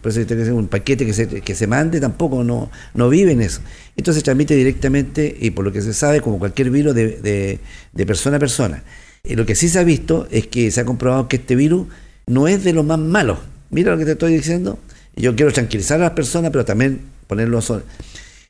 por 0.00 0.10
eso 0.10 0.26
que 0.26 0.50
un 0.50 0.68
paquete 0.68 1.04
que 1.04 1.12
se, 1.12 1.28
que 1.28 1.54
se 1.54 1.66
mande, 1.66 2.00
tampoco 2.00 2.42
no, 2.42 2.70
no 2.94 3.10
vive 3.10 3.32
en 3.32 3.42
eso. 3.42 3.60
Entonces 3.94 4.22
se 4.22 4.24
transmite 4.24 4.56
directamente, 4.56 5.36
y 5.38 5.50
por 5.50 5.66
lo 5.66 5.72
que 5.72 5.82
se 5.82 5.92
sabe, 5.92 6.22
como 6.22 6.38
cualquier 6.38 6.70
virus, 6.70 6.94
de, 6.94 7.60
de, 7.92 8.06
persona 8.06 8.38
a 8.38 8.40
persona. 8.40 8.82
Y 9.22 9.36
lo 9.36 9.44
que 9.44 9.54
sí 9.54 9.68
se 9.68 9.78
ha 9.78 9.84
visto 9.84 10.26
es 10.30 10.46
que 10.46 10.70
se 10.70 10.80
ha 10.80 10.86
comprobado 10.86 11.28
que 11.28 11.36
este 11.36 11.56
virus 11.56 11.86
no 12.26 12.48
es 12.48 12.64
de 12.64 12.72
los 12.72 12.86
más 12.86 12.98
malos. 12.98 13.38
Mira 13.70 13.92
lo 13.92 13.98
que 13.98 14.06
te 14.06 14.12
estoy 14.12 14.32
diciendo. 14.32 14.78
Yo 15.14 15.36
quiero 15.36 15.52
tranquilizar 15.52 16.00
a 16.00 16.04
las 16.04 16.12
personas, 16.12 16.50
pero 16.52 16.64
también 16.64 17.00
ponerlo 17.26 17.60
sobre. 17.60 17.84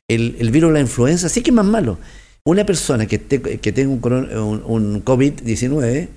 El, 0.07 0.37
el 0.39 0.49
virus 0.49 0.69
de 0.69 0.75
la 0.75 0.79
influenza 0.79 1.27
sí 1.27 1.41
que 1.41 1.49
es 1.49 1.55
más 1.55 1.65
malo. 1.65 1.97
Una 2.45 2.65
persona 2.65 3.05
que, 3.05 3.19
que 3.19 3.71
tenga 3.73 3.91
un, 3.91 4.63
un 4.65 5.03
COVID-19 5.03 6.07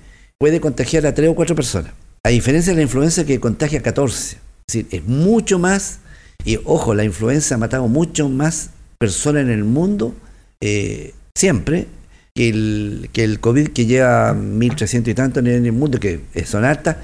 puede 0.43 0.59
contagiar 0.59 1.05
a 1.05 1.13
tres 1.13 1.29
o 1.29 1.35
cuatro 1.35 1.55
personas. 1.55 1.93
A 2.21 2.27
diferencia 2.27 2.73
de 2.73 2.75
la 2.75 2.81
influenza 2.81 3.23
que 3.23 3.39
contagia 3.39 3.79
a 3.79 3.81
14. 3.81 4.35
Es 4.35 4.39
decir, 4.67 4.87
es 4.91 5.05
mucho 5.05 5.57
más, 5.57 5.99
y 6.43 6.59
ojo, 6.65 6.93
la 6.93 7.05
influenza 7.05 7.55
ha 7.55 7.57
matado 7.57 7.87
mucho 7.87 8.27
más 8.27 8.71
personas 8.97 9.43
en 9.43 9.51
el 9.51 9.63
mundo 9.63 10.13
eh, 10.59 11.13
siempre 11.33 11.87
que 12.35 12.49
el, 12.49 13.09
que 13.13 13.23
el 13.23 13.39
COVID 13.39 13.69
que 13.69 13.85
lleva 13.85 14.33
1.300 14.33 15.07
y 15.07 15.13
tanto 15.13 15.39
en 15.39 15.47
el 15.47 15.71
mundo, 15.71 15.97
que 16.01 16.19
son 16.45 16.65
altas, 16.65 16.97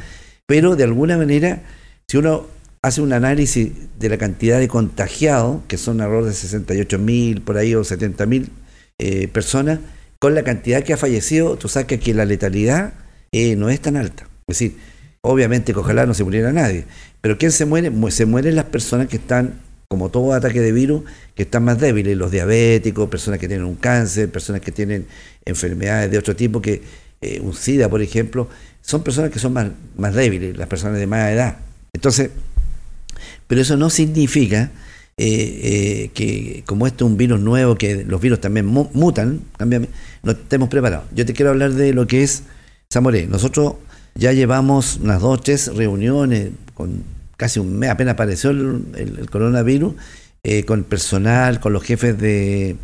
pero 0.45 0.75
de 0.75 0.83
alguna 0.83 1.17
manera, 1.17 1.61
si 2.09 2.17
uno 2.17 2.45
hace 2.81 2.99
un 2.99 3.13
análisis 3.13 3.71
de 3.97 4.09
la 4.09 4.17
cantidad 4.17 4.59
de 4.59 4.67
contagiados, 4.67 5.61
que 5.69 5.77
son 5.77 6.01
alrededor 6.01 6.25
de 6.25 6.31
68.000 6.31 7.41
por 7.45 7.55
ahí 7.55 7.73
o 7.73 7.85
70.000 7.85 8.49
eh, 8.97 9.29
personas, 9.29 9.79
con 10.19 10.35
la 10.35 10.43
cantidad 10.43 10.83
que 10.83 10.91
ha 10.91 10.97
fallecido, 10.97 11.55
tú 11.55 11.69
sabes 11.69 11.87
que 11.87 12.13
la 12.13 12.25
letalidad 12.25 12.91
eh, 13.31 13.55
no 13.55 13.69
es 13.69 13.79
tan 13.79 13.97
alta. 13.97 14.23
Es 14.47 14.59
decir, 14.59 14.77
obviamente 15.21 15.73
que 15.73 15.79
ojalá 15.79 16.05
no 16.05 16.13
se 16.13 16.23
muriera 16.23 16.51
nadie, 16.51 16.85
pero 17.21 17.37
¿quién 17.37 17.51
se 17.51 17.65
muere? 17.65 17.91
Se 18.11 18.25
mueren 18.25 18.55
las 18.55 18.65
personas 18.65 19.07
que 19.07 19.17
están, 19.17 19.59
como 19.87 20.09
todo 20.09 20.33
ataque 20.33 20.61
de 20.61 20.71
virus, 20.71 21.03
que 21.35 21.43
están 21.43 21.63
más 21.63 21.79
débiles, 21.79 22.17
los 22.17 22.31
diabéticos, 22.31 23.09
personas 23.09 23.39
que 23.39 23.47
tienen 23.47 23.65
un 23.65 23.75
cáncer, 23.75 24.31
personas 24.31 24.61
que 24.61 24.71
tienen 24.71 25.05
enfermedades 25.45 26.11
de 26.11 26.17
otro 26.17 26.35
tipo, 26.35 26.61
que 26.61 26.81
eh, 27.21 27.39
un 27.41 27.53
SIDA, 27.53 27.89
por 27.89 28.01
ejemplo, 28.01 28.47
son 28.81 29.03
personas 29.03 29.31
que 29.31 29.39
son 29.39 29.53
más, 29.53 29.67
más 29.97 30.13
débiles, 30.15 30.57
las 30.57 30.67
personas 30.67 30.99
de 30.99 31.07
más 31.07 31.29
edad. 31.31 31.57
Entonces, 31.93 32.29
pero 33.47 33.61
eso 33.61 33.75
no 33.77 33.89
significa 33.89 34.71
eh, 35.17 36.11
que 36.13 36.63
como 36.65 36.87
esto 36.87 37.05
es 37.05 37.11
un 37.11 37.17
virus 37.17 37.41
nuevo, 37.41 37.75
que 37.75 38.05
los 38.05 38.21
virus 38.21 38.39
también 38.39 38.65
mutan, 38.65 39.41
no 40.23 40.31
estemos 40.31 40.69
preparados. 40.69 41.07
Yo 41.13 41.25
te 41.25 41.33
quiero 41.33 41.51
hablar 41.51 41.73
de 41.73 41.93
lo 41.93 42.07
que 42.07 42.23
es 42.23 42.43
Zamoré, 42.91 43.27
nosotros 43.27 43.75
ya 44.15 44.33
llevamos 44.33 44.97
unas 45.03 45.21
dos, 45.21 45.43
tres 45.43 45.67
reuniones, 45.75 46.49
con 46.73 47.03
casi 47.37 47.59
un 47.59 47.77
mes, 47.77 47.91
apenas 47.91 48.13
apareció 48.13 48.49
el, 48.49 49.27
coronavirus, 49.29 49.93
eh, 50.41 50.63
con 50.65 50.83
personal, 50.83 51.59
con 51.59 51.71
los 51.71 51.83
jefes 51.83 52.17
de, 52.17 52.77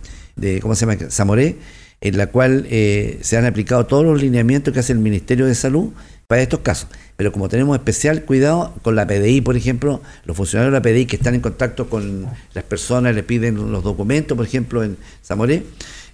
¿cómo 0.61 0.75
se 0.75 0.85
llama? 0.85 1.09
Zamoré, 1.09 1.57
en 2.01 2.17
la 2.19 2.27
cual 2.27 2.67
eh, 2.69 3.17
se 3.23 3.35
han 3.35 3.45
aplicado 3.45 3.87
todos 3.87 4.05
los 4.05 4.21
lineamientos 4.21 4.71
que 4.75 4.79
hace 4.79 4.93
el 4.93 4.99
Ministerio 4.99 5.47
de 5.47 5.55
Salud 5.55 5.89
para 6.27 6.43
estos 6.43 6.59
casos. 6.59 6.87
Pero 7.17 7.31
como 7.31 7.49
tenemos 7.49 7.75
especial 7.75 8.25
cuidado 8.25 8.75
con 8.83 8.95
la 8.95 9.07
PDI, 9.07 9.41
por 9.41 9.57
ejemplo, 9.57 10.03
los 10.25 10.37
funcionarios 10.37 10.71
de 10.71 10.77
la 10.77 10.83
PDI 10.83 11.07
que 11.07 11.15
están 11.15 11.33
en 11.33 11.41
contacto 11.41 11.89
con 11.89 12.27
las 12.53 12.63
personas, 12.63 13.15
le 13.15 13.23
piden 13.23 13.71
los 13.71 13.83
documentos, 13.83 14.37
por 14.37 14.45
ejemplo, 14.45 14.83
en 14.83 14.97
Zamoré, 15.23 15.63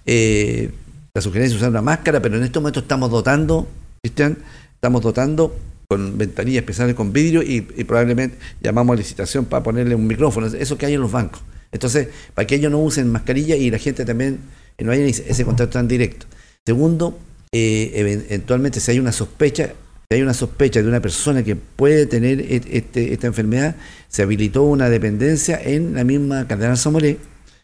eh, 0.06 0.70
la 1.12 1.20
sugerencia 1.20 1.56
es 1.56 1.60
usar 1.60 1.68
una 1.68 1.82
máscara, 1.82 2.22
pero 2.22 2.38
en 2.38 2.44
este 2.44 2.58
momento 2.58 2.80
estamos 2.80 3.10
dotando 3.10 3.68
Cristian, 4.04 4.36
estamos 4.74 5.00
dotando 5.00 5.56
con 5.86 6.18
ventanillas 6.18 6.62
especiales 6.62 6.96
con 6.96 7.12
vidrio 7.12 7.40
y, 7.40 7.60
probablemente 7.60 8.36
llamamos 8.60 8.94
a 8.94 8.96
licitación 8.96 9.44
para 9.44 9.62
ponerle 9.62 9.94
un 9.94 10.08
micrófono, 10.08 10.48
eso 10.48 10.76
que 10.76 10.86
hay 10.86 10.94
en 10.94 11.02
los 11.02 11.12
bancos. 11.12 11.40
Entonces, 11.70 12.08
para 12.34 12.44
que 12.44 12.56
ellos 12.56 12.72
no 12.72 12.80
usen 12.80 13.08
mascarilla 13.12 13.54
y 13.54 13.70
la 13.70 13.78
gente 13.78 14.04
también 14.04 14.40
no 14.80 14.90
haya 14.90 15.06
ese 15.06 15.44
contacto 15.44 15.74
tan 15.74 15.86
directo. 15.86 16.26
Segundo, 16.66 17.16
eh, 17.52 18.24
eventualmente 18.28 18.80
si 18.80 18.90
hay 18.90 18.98
una 18.98 19.12
sospecha, 19.12 19.72
si 20.08 20.16
hay 20.16 20.22
una 20.22 20.34
sospecha 20.34 20.82
de 20.82 20.88
una 20.88 21.00
persona 21.00 21.44
que 21.44 21.54
puede 21.54 22.06
tener 22.06 22.40
este, 22.40 23.12
esta 23.12 23.28
enfermedad, 23.28 23.76
se 24.08 24.22
habilitó 24.22 24.64
una 24.64 24.90
dependencia 24.90 25.62
en 25.62 25.94
la 25.94 26.02
misma 26.02 26.48
Cardenal 26.48 26.76
Somoré 26.76 27.18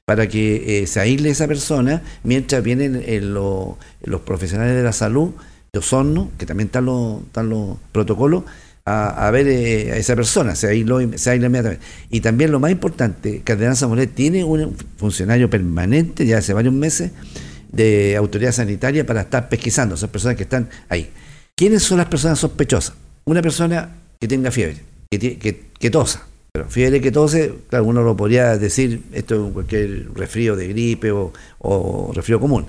para 0.04 0.28
que 0.28 0.82
eh, 0.82 0.86
se 0.86 1.00
aísle 1.00 1.30
esa 1.30 1.48
persona 1.48 2.00
mientras 2.22 2.62
vienen 2.62 3.02
eh, 3.04 3.20
los 3.20 4.20
profesionales 4.20 4.76
de 4.76 4.84
la 4.84 4.92
salud 4.92 5.32
de 5.72 5.78
Osorno, 5.78 6.30
que 6.38 6.46
también 6.46 6.66
están 6.66 6.86
los, 6.86 7.76
protocolos, 7.92 8.44
a, 8.84 9.30
ver 9.30 9.46
eh, 9.48 9.92
a 9.92 9.96
esa 9.96 10.16
persona, 10.16 10.54
se 10.54 10.68
aisló, 10.68 10.98
se 11.18 11.36
inmediatamente. 11.36 11.84
Y 12.10 12.20
también 12.20 12.50
lo 12.50 12.58
más 12.58 12.70
importante, 12.70 13.42
Cardenal 13.44 13.76
Samuel 13.76 14.08
tiene 14.08 14.44
un 14.44 14.74
funcionario 14.96 15.50
permanente 15.50 16.24
ya 16.24 16.38
hace 16.38 16.54
varios 16.54 16.72
meses 16.72 17.10
de 17.70 18.16
autoridad 18.16 18.52
sanitaria 18.52 19.04
para 19.04 19.22
estar 19.22 19.48
pesquisando 19.48 19.94
esas 19.94 20.08
personas 20.10 20.36
que 20.36 20.44
están 20.44 20.70
ahí. 20.88 21.10
¿Quiénes 21.54 21.82
son 21.82 21.98
las 21.98 22.06
personas 22.06 22.38
sospechosas? 22.38 22.94
Una 23.24 23.42
persona 23.42 23.96
que 24.18 24.26
tenga 24.26 24.50
fiebre, 24.50 24.78
que, 25.10 25.90
tosa, 25.90 26.26
Pero 26.52 26.68
fíjate 26.68 27.00
que 27.00 27.12
tose, 27.12 27.52
claro, 27.68 27.84
uno 27.84 28.02
lo 28.02 28.16
podría 28.16 28.56
decir, 28.56 29.02
esto 29.12 29.46
es 29.46 29.52
cualquier 29.52 30.08
resfrío 30.14 30.56
de 30.56 30.68
gripe 30.68 31.12
o, 31.12 31.32
o 31.58 32.12
resfrío 32.14 32.40
común. 32.40 32.66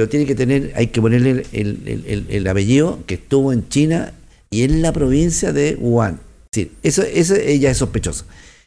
Pero 0.00 0.08
tiene 0.08 0.24
que 0.24 0.34
tener, 0.34 0.72
hay 0.76 0.86
que 0.86 1.02
ponerle 1.02 1.44
el, 1.52 2.26
el, 2.30 2.46
apellido 2.46 3.00
que 3.04 3.16
estuvo 3.16 3.52
en 3.52 3.68
China 3.68 4.14
y 4.48 4.62
en 4.62 4.80
la 4.80 4.94
provincia 4.94 5.52
de 5.52 5.76
Wuhan. 5.78 6.18
Sí, 6.50 6.72
eso, 6.82 7.02
eso 7.02 7.34
ella 7.34 7.70
es 7.70 7.76
sospechoso. 7.76 8.24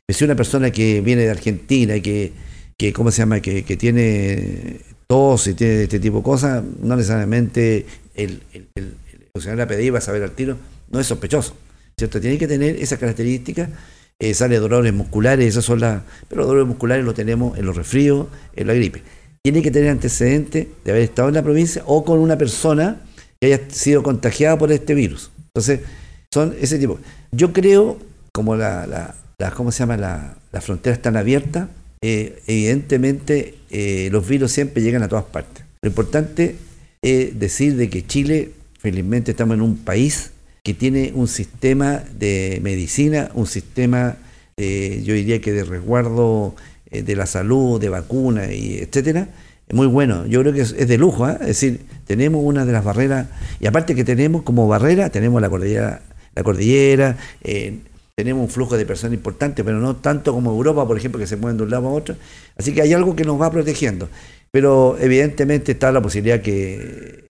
Si 0.08 0.24
una 0.24 0.36
persona 0.36 0.70
que 0.70 1.02
viene 1.02 1.24
de 1.24 1.32
Argentina 1.32 1.96
y 1.96 2.02
que, 2.02 2.34
que 2.78 2.94
¿cómo 2.94 3.10
se 3.10 3.24
llama? 3.24 3.40
Que, 3.40 3.64
tiene 3.64 4.82
tos 5.08 5.48
y 5.48 5.56
tiene 5.56 5.82
este 5.82 6.00
tipo 6.00 6.18
de 6.18 6.24
cosas, 6.24 6.64
no 6.84 6.96
necesariamente 6.96 7.88
el, 8.14 8.44
el, 8.54 8.68
el, 8.76 8.94
el 9.34 9.96
va 9.96 9.98
a 9.98 10.02
saber 10.02 10.22
al 10.22 10.34
tiro, 10.34 10.60
no 10.92 11.00
es 11.00 11.08
sospechoso. 11.08 11.56
¿Cierto? 11.98 12.22
Tiene 12.22 12.38
que 12.38 12.48
tener 12.48 12.76
esas 12.76 13.00
características 13.00 13.70
eh, 14.20 14.36
sale 14.36 14.60
dolores 14.60 14.94
musculares, 14.94 15.48
esas 15.48 15.66
son 15.66 15.80
las. 15.80 16.04
Pero 16.30 16.46
dolores 16.46 16.68
musculares 16.68 17.04
los 17.04 17.16
tenemos 17.16 17.58
en 17.58 17.66
los 17.66 17.76
resfríos, 17.76 18.28
en 18.56 18.68
la 18.68 18.76
gripe. 18.76 19.02
Tiene 19.44 19.62
que 19.62 19.72
tener 19.72 19.90
antecedentes 19.90 20.68
de 20.86 20.92
haber 20.92 21.04
estado 21.04 21.28
en 21.28 21.36
la 21.36 21.44
provincia 21.44 21.84
o 21.86 22.06
con 22.06 22.20
una 22.20 22.38
persona 22.38 23.02
que 23.42 23.48
haya 23.48 23.70
sido 23.70 24.02
contagiada 24.02 24.58
por 24.58 24.72
este 24.72 24.96
virus. 24.96 25.32
Entonces, 25.48 25.82
son 26.34 26.56
ese 26.62 26.80
tipo. 26.80 26.98
Yo 27.34 27.52
creo, 27.52 28.00
como 28.32 28.56
la, 28.56 28.88
la, 28.88 29.52
¿cómo 29.52 29.74
se 29.74 29.80
llama? 29.80 29.98
La, 29.98 30.38
las 30.54 30.64
fronteras 30.64 30.98
están 30.98 31.18
abiertas, 31.18 31.68
eh, 32.02 32.42
evidentemente 32.48 33.56
eh, 33.70 34.08
los 34.14 34.26
virus 34.26 34.54
siempre 34.54 34.82
llegan 34.82 35.04
a 35.04 35.10
todas 35.10 35.26
partes. 35.26 35.66
Lo 35.82 35.90
importante 35.90 36.56
es 37.02 37.38
decir 37.38 37.76
de 37.76 37.90
que 37.90 38.08
Chile, 38.08 38.52
felizmente 38.80 39.32
estamos 39.32 39.56
en 39.56 39.62
un 39.62 39.76
país 39.76 40.32
que 40.64 40.74
tiene 40.74 41.12
un 41.14 41.28
sistema 41.28 42.02
de 42.18 42.62
medicina, 42.64 43.30
un 43.34 43.46
sistema, 43.46 44.16
yo 44.56 45.14
diría 45.14 45.42
que 45.42 45.52
de 45.52 45.66
resguardo 45.66 46.56
eh, 46.58 46.73
de 47.02 47.16
la 47.16 47.26
salud, 47.26 47.82
de 47.82 47.90
vacunas, 47.90 48.52
y 48.52 48.78
etcétera, 48.78 49.30
muy 49.72 49.88
bueno. 49.88 50.26
Yo 50.28 50.42
creo 50.42 50.54
que 50.54 50.62
es, 50.62 50.88
de 50.88 50.98
lujo, 50.98 51.28
¿eh? 51.28 51.38
es 51.42 51.48
decir, 51.48 51.82
tenemos 52.06 52.42
una 52.44 52.66
de 52.66 52.72
las 52.72 52.84
barreras, 52.84 53.28
y 53.60 53.68
aparte 53.68 53.96
que 53.96 54.04
tenemos 54.04 54.44
como 54.44 54.68
barrera, 54.68 55.10
tenemos 55.10 55.42
la 55.42 55.50
cordillera, 55.50 56.02
la 56.36 56.44
cordillera 56.44 57.18
eh, 57.44 57.80
tenemos 58.16 58.44
un 58.44 58.50
flujo 58.50 58.78
de 58.78 58.86
personas 58.86 59.16
importante, 59.16 59.64
pero 59.64 59.80
no 59.80 59.96
tanto 59.96 60.34
como 60.34 60.52
Europa, 60.52 60.86
por 60.88 60.98
ejemplo, 60.98 61.20
que 61.20 61.26
se 61.26 61.36
mueven 61.36 61.58
de 61.58 61.64
un 61.64 61.72
lado 61.72 61.88
a 61.88 61.92
otro. 61.92 62.16
Así 62.56 62.74
que 62.74 62.82
hay 62.84 62.94
algo 62.94 63.16
que 63.16 63.24
nos 63.24 63.42
va 63.42 63.50
protegiendo. 63.50 64.08
Pero 64.52 64.98
evidentemente 65.00 65.72
está 65.72 65.92
la 65.92 66.02
posibilidad 66.02 66.40
que, 66.40 67.26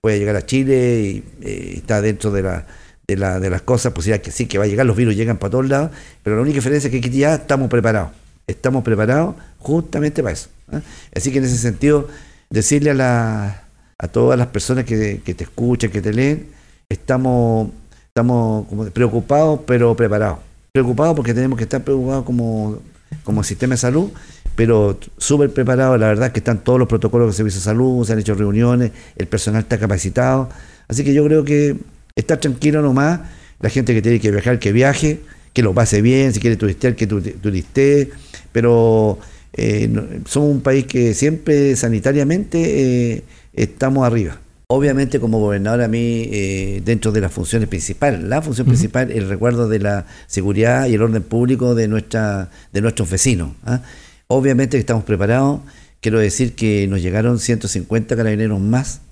pueda 0.00 0.16
llegar 0.16 0.36
a 0.36 0.46
Chile 0.46 1.00
y 1.00 1.24
eh, 1.42 1.72
está 1.78 2.00
dentro 2.00 2.30
de, 2.30 2.42
la, 2.42 2.66
de, 3.08 3.16
la, 3.16 3.40
de 3.40 3.50
las 3.50 3.62
cosas, 3.62 3.92
posibilidad 3.92 4.22
que 4.22 4.30
sí, 4.30 4.46
que 4.46 4.58
va 4.58 4.64
a 4.64 4.68
llegar, 4.68 4.86
los 4.86 4.96
virus 4.96 5.16
llegan 5.16 5.38
para 5.38 5.50
todos 5.50 5.68
lados, 5.68 5.90
pero 6.22 6.36
la 6.36 6.42
única 6.42 6.54
diferencia 6.56 6.86
es 6.86 6.92
que 6.92 6.98
aquí 6.98 7.10
ya 7.18 7.34
estamos 7.34 7.68
preparados. 7.68 8.12
Estamos 8.46 8.84
preparados 8.84 9.34
justamente 9.58 10.22
para 10.22 10.34
eso. 10.34 10.48
¿eh? 10.72 10.80
Así 11.14 11.32
que 11.32 11.38
en 11.38 11.44
ese 11.44 11.56
sentido, 11.56 12.08
decirle 12.50 12.90
a, 12.90 12.94
la, 12.94 13.64
a 13.98 14.08
todas 14.08 14.38
las 14.38 14.48
personas 14.48 14.84
que, 14.84 15.20
que 15.24 15.34
te 15.34 15.44
escuchan, 15.44 15.90
que 15.90 16.00
te 16.00 16.12
leen, 16.12 16.48
estamos, 16.88 17.70
estamos 18.08 18.66
como 18.68 18.84
preocupados, 18.86 19.60
pero 19.66 19.96
preparados. 19.96 20.38
Preocupados 20.72 21.16
porque 21.16 21.34
tenemos 21.34 21.58
que 21.58 21.64
estar 21.64 21.82
preocupados 21.82 22.24
como, 22.24 22.80
como 23.24 23.42
sistema 23.42 23.74
de 23.74 23.78
salud, 23.78 24.10
pero 24.54 24.98
súper 25.18 25.52
preparado, 25.52 25.96
la 25.98 26.08
verdad 26.08 26.32
que 26.32 26.40
están 26.40 26.62
todos 26.62 26.78
los 26.78 26.88
protocolos 26.88 27.28
de 27.28 27.32
servicio 27.32 27.60
de 27.60 27.64
salud, 27.64 28.06
se 28.06 28.12
han 28.12 28.18
hecho 28.18 28.34
reuniones, 28.34 28.92
el 29.16 29.26
personal 29.26 29.62
está 29.62 29.78
capacitado, 29.78 30.48
así 30.88 31.04
que 31.04 31.12
yo 31.12 31.24
creo 31.24 31.44
que 31.44 31.76
estar 32.14 32.38
tranquilo 32.38 32.82
nomás, 32.82 33.20
la 33.60 33.70
gente 33.70 33.94
que 33.94 34.02
tiene 34.02 34.20
que 34.20 34.30
viajar, 34.30 34.58
que 34.58 34.72
viaje, 34.72 35.20
que 35.52 35.62
lo 35.62 35.72
pase 35.72 36.02
bien, 36.02 36.32
si 36.32 36.40
quiere 36.40 36.56
turistear, 36.56 36.94
que 36.94 37.06
turiste, 37.06 38.10
pero 38.56 39.18
eh, 39.52 39.86
somos 40.24 40.50
un 40.50 40.62
país 40.62 40.86
que 40.86 41.12
siempre 41.12 41.76
sanitariamente 41.76 43.16
eh, 43.16 43.22
estamos 43.52 44.06
arriba. 44.06 44.40
Obviamente 44.68 45.20
como 45.20 45.38
gobernador 45.40 45.82
a 45.82 45.88
mí, 45.88 46.26
eh, 46.32 46.80
dentro 46.82 47.12
de 47.12 47.20
las 47.20 47.30
funciones 47.30 47.68
principales, 47.68 48.22
la 48.22 48.40
función 48.40 48.66
principal, 48.66 49.10
el 49.10 49.28
recuerdo 49.28 49.68
de 49.68 49.78
la 49.78 50.06
seguridad 50.26 50.86
y 50.86 50.94
el 50.94 51.02
orden 51.02 51.22
público 51.22 51.74
de, 51.74 51.86
nuestra, 51.86 52.50
de 52.72 52.80
nuestros 52.80 53.10
vecinos. 53.10 53.50
¿ah? 53.66 53.82
Obviamente 54.26 54.78
que 54.78 54.80
estamos 54.80 55.04
preparados. 55.04 55.60
Quiero 56.00 56.18
decir 56.18 56.54
que 56.54 56.86
nos 56.86 57.02
llegaron 57.02 57.38
150 57.38 58.16
carabineros 58.16 58.58
más, 58.58 59.02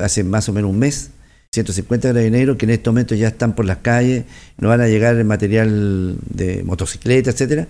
hace 0.00 0.22
más 0.22 0.48
o 0.48 0.52
menos 0.52 0.70
un 0.70 0.78
mes. 0.78 1.10
150 1.50 2.10
carabineros 2.10 2.56
que 2.58 2.66
en 2.66 2.70
este 2.70 2.90
momento 2.90 3.16
ya 3.16 3.26
están 3.26 3.56
por 3.56 3.64
las 3.64 3.78
calles, 3.78 4.24
nos 4.56 4.68
van 4.68 4.80
a 4.80 4.86
llegar 4.88 5.16
el 5.16 5.24
material 5.24 6.16
de 6.30 6.62
motocicleta, 6.62 7.30
etcétera. 7.30 7.66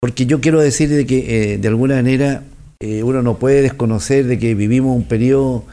Porque 0.00 0.26
yo 0.26 0.40
quiero 0.40 0.60
decir 0.60 0.88
de 0.88 1.06
que 1.06 1.54
eh, 1.54 1.58
de 1.58 1.68
alguna 1.68 1.96
manera 1.96 2.44
eh, 2.80 3.02
uno 3.02 3.22
no 3.22 3.38
puede 3.38 3.62
desconocer 3.62 4.26
de 4.26 4.38
que 4.38 4.54
vivimos 4.54 4.96
un 4.96 5.04
periodo, 5.04 5.64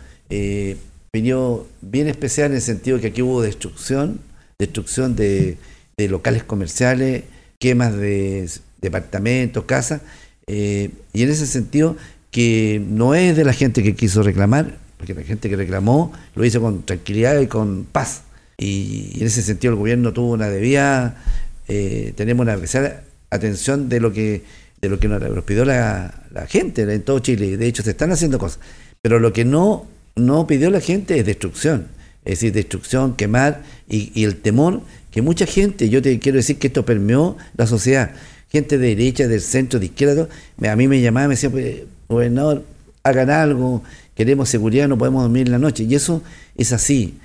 periodo 1.12 1.68
bien 1.82 2.08
especial 2.08 2.52
en 2.52 2.56
el 2.56 2.62
sentido 2.62 3.00
que 3.00 3.08
aquí 3.08 3.22
hubo 3.22 3.42
destrucción, 3.42 4.20
destrucción 4.58 5.16
de, 5.16 5.58
locales 5.98 6.44
comerciales, 6.44 7.24
quemas 7.60 7.96
de 7.96 8.50
departamentos, 8.82 9.66
casas, 9.66 10.02
eh, 10.48 10.90
y 11.14 11.24
en 11.24 11.30
ese 11.30 11.46
sentido 11.46 11.96
que 12.32 12.82
no 12.86 13.16
es 13.16 13.38
de 13.38 13.46
la 13.46 13.54
gente 13.54 13.84
que 13.84 13.96
quiso 13.96 14.24
reclamar, 14.24 14.78
porque 14.98 15.14
la 15.14 15.24
gente 15.24 15.50
que 15.50 15.56
reclamó 15.56 16.12
lo 16.36 16.44
hizo 16.44 16.62
con 16.62 16.84
tranquilidad 16.84 17.40
y 17.40 17.48
con 17.48 17.86
paz. 17.86 18.24
Y, 18.58 19.18
en 19.20 19.28
ese 19.28 19.42
sentido 19.42 19.74
el 19.74 19.80
gobierno 19.80 20.14
tuvo 20.14 20.32
una 20.32 20.50
debida, 20.50 21.22
eh, 21.68 22.14
tenemos 22.16 22.44
una 22.44 22.56
especial 22.56 23.04
atención 23.34 23.89
de 23.89 24.00
lo 24.00 24.13
que 24.13 24.43
de 24.82 24.89
lo 24.89 25.00
que 25.00 25.08
nos, 25.08 25.43
pidió 25.46 25.63
la, 25.63 26.13
gente 26.50 26.82
en 26.82 27.02
todo 27.04 27.19
Chile. 27.19 27.56
De 27.56 27.67
hecho, 27.67 27.84
se 27.84 27.91
están 27.91 28.12
haciendo 28.12 28.38
cosas. 28.38 28.60
Pero 29.02 29.17
lo 29.17 29.32
que 29.32 29.46
no, 29.46 29.88
no 30.17 30.46
pidió 30.46 30.69
la 30.69 30.82
gente 30.82 31.17
es 31.17 31.26
destrucción. 31.26 31.88
Es 32.26 32.39
decir, 32.39 32.52
destrucción, 32.52 33.15
quemar 33.15 33.63
y, 33.88 34.24
el 34.26 34.36
temor 34.36 34.82
que 35.10 35.22
mucha 35.22 35.46
gente, 35.46 35.88
yo 35.88 36.02
te 36.02 36.19
quiero 36.19 36.38
decir 36.38 36.58
que 36.58 36.67
esto 36.67 36.84
permeó 36.86 37.38
la 37.56 37.65
sociedad 37.65 38.12
gente 38.54 38.78
de 38.78 38.89
derecha, 38.89 39.28
del 39.28 39.41
centro, 39.41 39.80
de 39.80 39.88
izquierda, 39.88 40.28
a 40.63 40.76
mí 40.76 40.88
me 40.88 41.02
llamaba 41.02 41.26
y 41.26 41.28
me 41.30 41.34
decía, 41.34 41.50
pues, 41.50 41.82
gobernador, 42.08 42.63
hagan 43.02 43.32
algo, 43.32 43.84
queremos 44.15 44.48
seguridad, 44.48 44.88
no 44.88 44.96
podemos 44.96 45.24
dormir 45.24 45.48
en 45.48 45.54
la 45.54 45.58
noche. 45.58 45.86
Y 45.86 45.96
eso 45.96 46.22
es 46.56 46.72
así. 46.72 47.17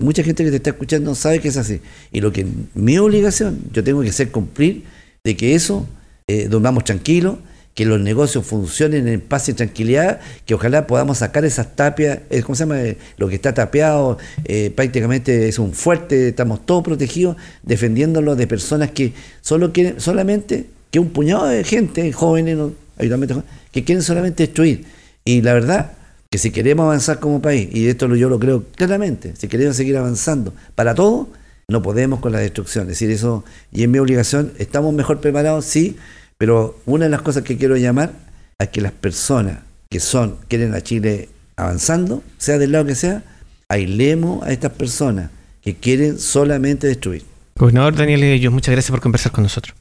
mucha 0.00 0.22
gente 0.22 0.44
que 0.44 0.50
te 0.50 0.56
está 0.56 0.70
escuchando 0.70 1.14
sabe 1.14 1.40
que 1.40 1.48
es 1.48 1.58
así. 1.58 1.80
Y 2.10 2.22
lo 2.22 2.32
que 2.32 2.46
mi 2.74 2.96
obligación, 2.96 3.60
yo 3.70 3.84
tengo 3.84 4.00
que 4.00 4.08
hacer 4.08 4.30
cumplir 4.30 4.84
de 5.24 5.36
que 5.36 5.54
eso 5.54 5.86
eh, 6.26 6.48
dormamos 6.48 6.84
tranquilos, 6.84 7.36
que 7.74 7.86
los 7.86 8.00
negocios 8.00 8.44
funcionen 8.44 9.08
en 9.08 9.20
paz 9.20 9.48
y 9.48 9.54
tranquilidad, 9.54 10.20
que 10.44 10.54
ojalá 10.54 10.86
podamos 10.86 11.18
sacar 11.18 11.44
esas 11.44 11.74
tapias, 11.74 12.20
eh, 12.28 12.42
¿cómo 12.42 12.54
se 12.54 12.64
llama? 12.64 12.82
Eh, 12.82 12.98
lo 13.16 13.28
que 13.28 13.36
está 13.36 13.54
tapeado, 13.54 14.18
eh, 14.44 14.70
prácticamente 14.74 15.48
es 15.48 15.58
un 15.58 15.72
fuerte, 15.72 16.28
estamos 16.28 16.66
todos 16.66 16.84
protegidos, 16.84 17.36
defendiéndolo 17.62 18.36
de 18.36 18.46
personas 18.46 18.90
que 18.90 19.14
solo 19.40 19.72
quieren, 19.72 20.00
solamente, 20.00 20.66
que 20.90 20.98
un 20.98 21.10
puñado 21.10 21.46
de 21.46 21.64
gente, 21.64 22.12
jóvenes, 22.12 22.58
que 23.72 23.84
quieren 23.84 24.02
solamente 24.02 24.42
destruir. 24.42 24.84
Y 25.24 25.40
la 25.40 25.54
verdad, 25.54 25.92
que 26.28 26.36
si 26.38 26.50
queremos 26.50 26.84
avanzar 26.84 27.20
como 27.20 27.40
país, 27.40 27.68
y 27.72 27.88
esto 27.88 28.14
yo 28.14 28.28
lo 28.28 28.38
creo 28.38 28.64
claramente, 28.76 29.34
si 29.36 29.48
queremos 29.48 29.76
seguir 29.76 29.96
avanzando 29.96 30.52
para 30.74 30.94
todo, 30.94 31.28
no 31.72 31.82
podemos 31.82 32.20
con 32.20 32.32
la 32.32 32.38
destrucción. 32.38 32.84
Es 32.84 32.90
decir, 32.90 33.10
eso, 33.10 33.44
y 33.72 33.82
en 33.82 33.90
mi 33.90 33.98
obligación, 33.98 34.52
¿estamos 34.58 34.94
mejor 34.94 35.20
preparados? 35.20 35.64
Sí 35.64 35.96
pero 36.42 36.76
una 36.86 37.04
de 37.04 37.10
las 37.12 37.22
cosas 37.22 37.44
que 37.44 37.56
quiero 37.56 37.76
llamar 37.76 38.14
a 38.58 38.66
que 38.66 38.80
las 38.80 38.90
personas 38.90 39.60
que 39.88 40.00
son, 40.00 40.38
quieren 40.48 40.74
a 40.74 40.80
Chile 40.80 41.28
avanzando, 41.54 42.24
sea 42.36 42.58
del 42.58 42.72
lado 42.72 42.84
que 42.84 42.96
sea, 42.96 43.22
aislemos 43.68 44.42
a 44.42 44.50
estas 44.50 44.72
personas 44.72 45.30
que 45.62 45.76
quieren 45.76 46.18
solamente 46.18 46.88
destruir. 46.88 47.22
Gobernador 47.54 47.94
Daniel 47.94 48.24
Ellos, 48.24 48.52
muchas 48.52 48.72
gracias 48.72 48.90
por 48.90 49.00
conversar 49.00 49.30
con 49.30 49.44
nosotros. 49.44 49.76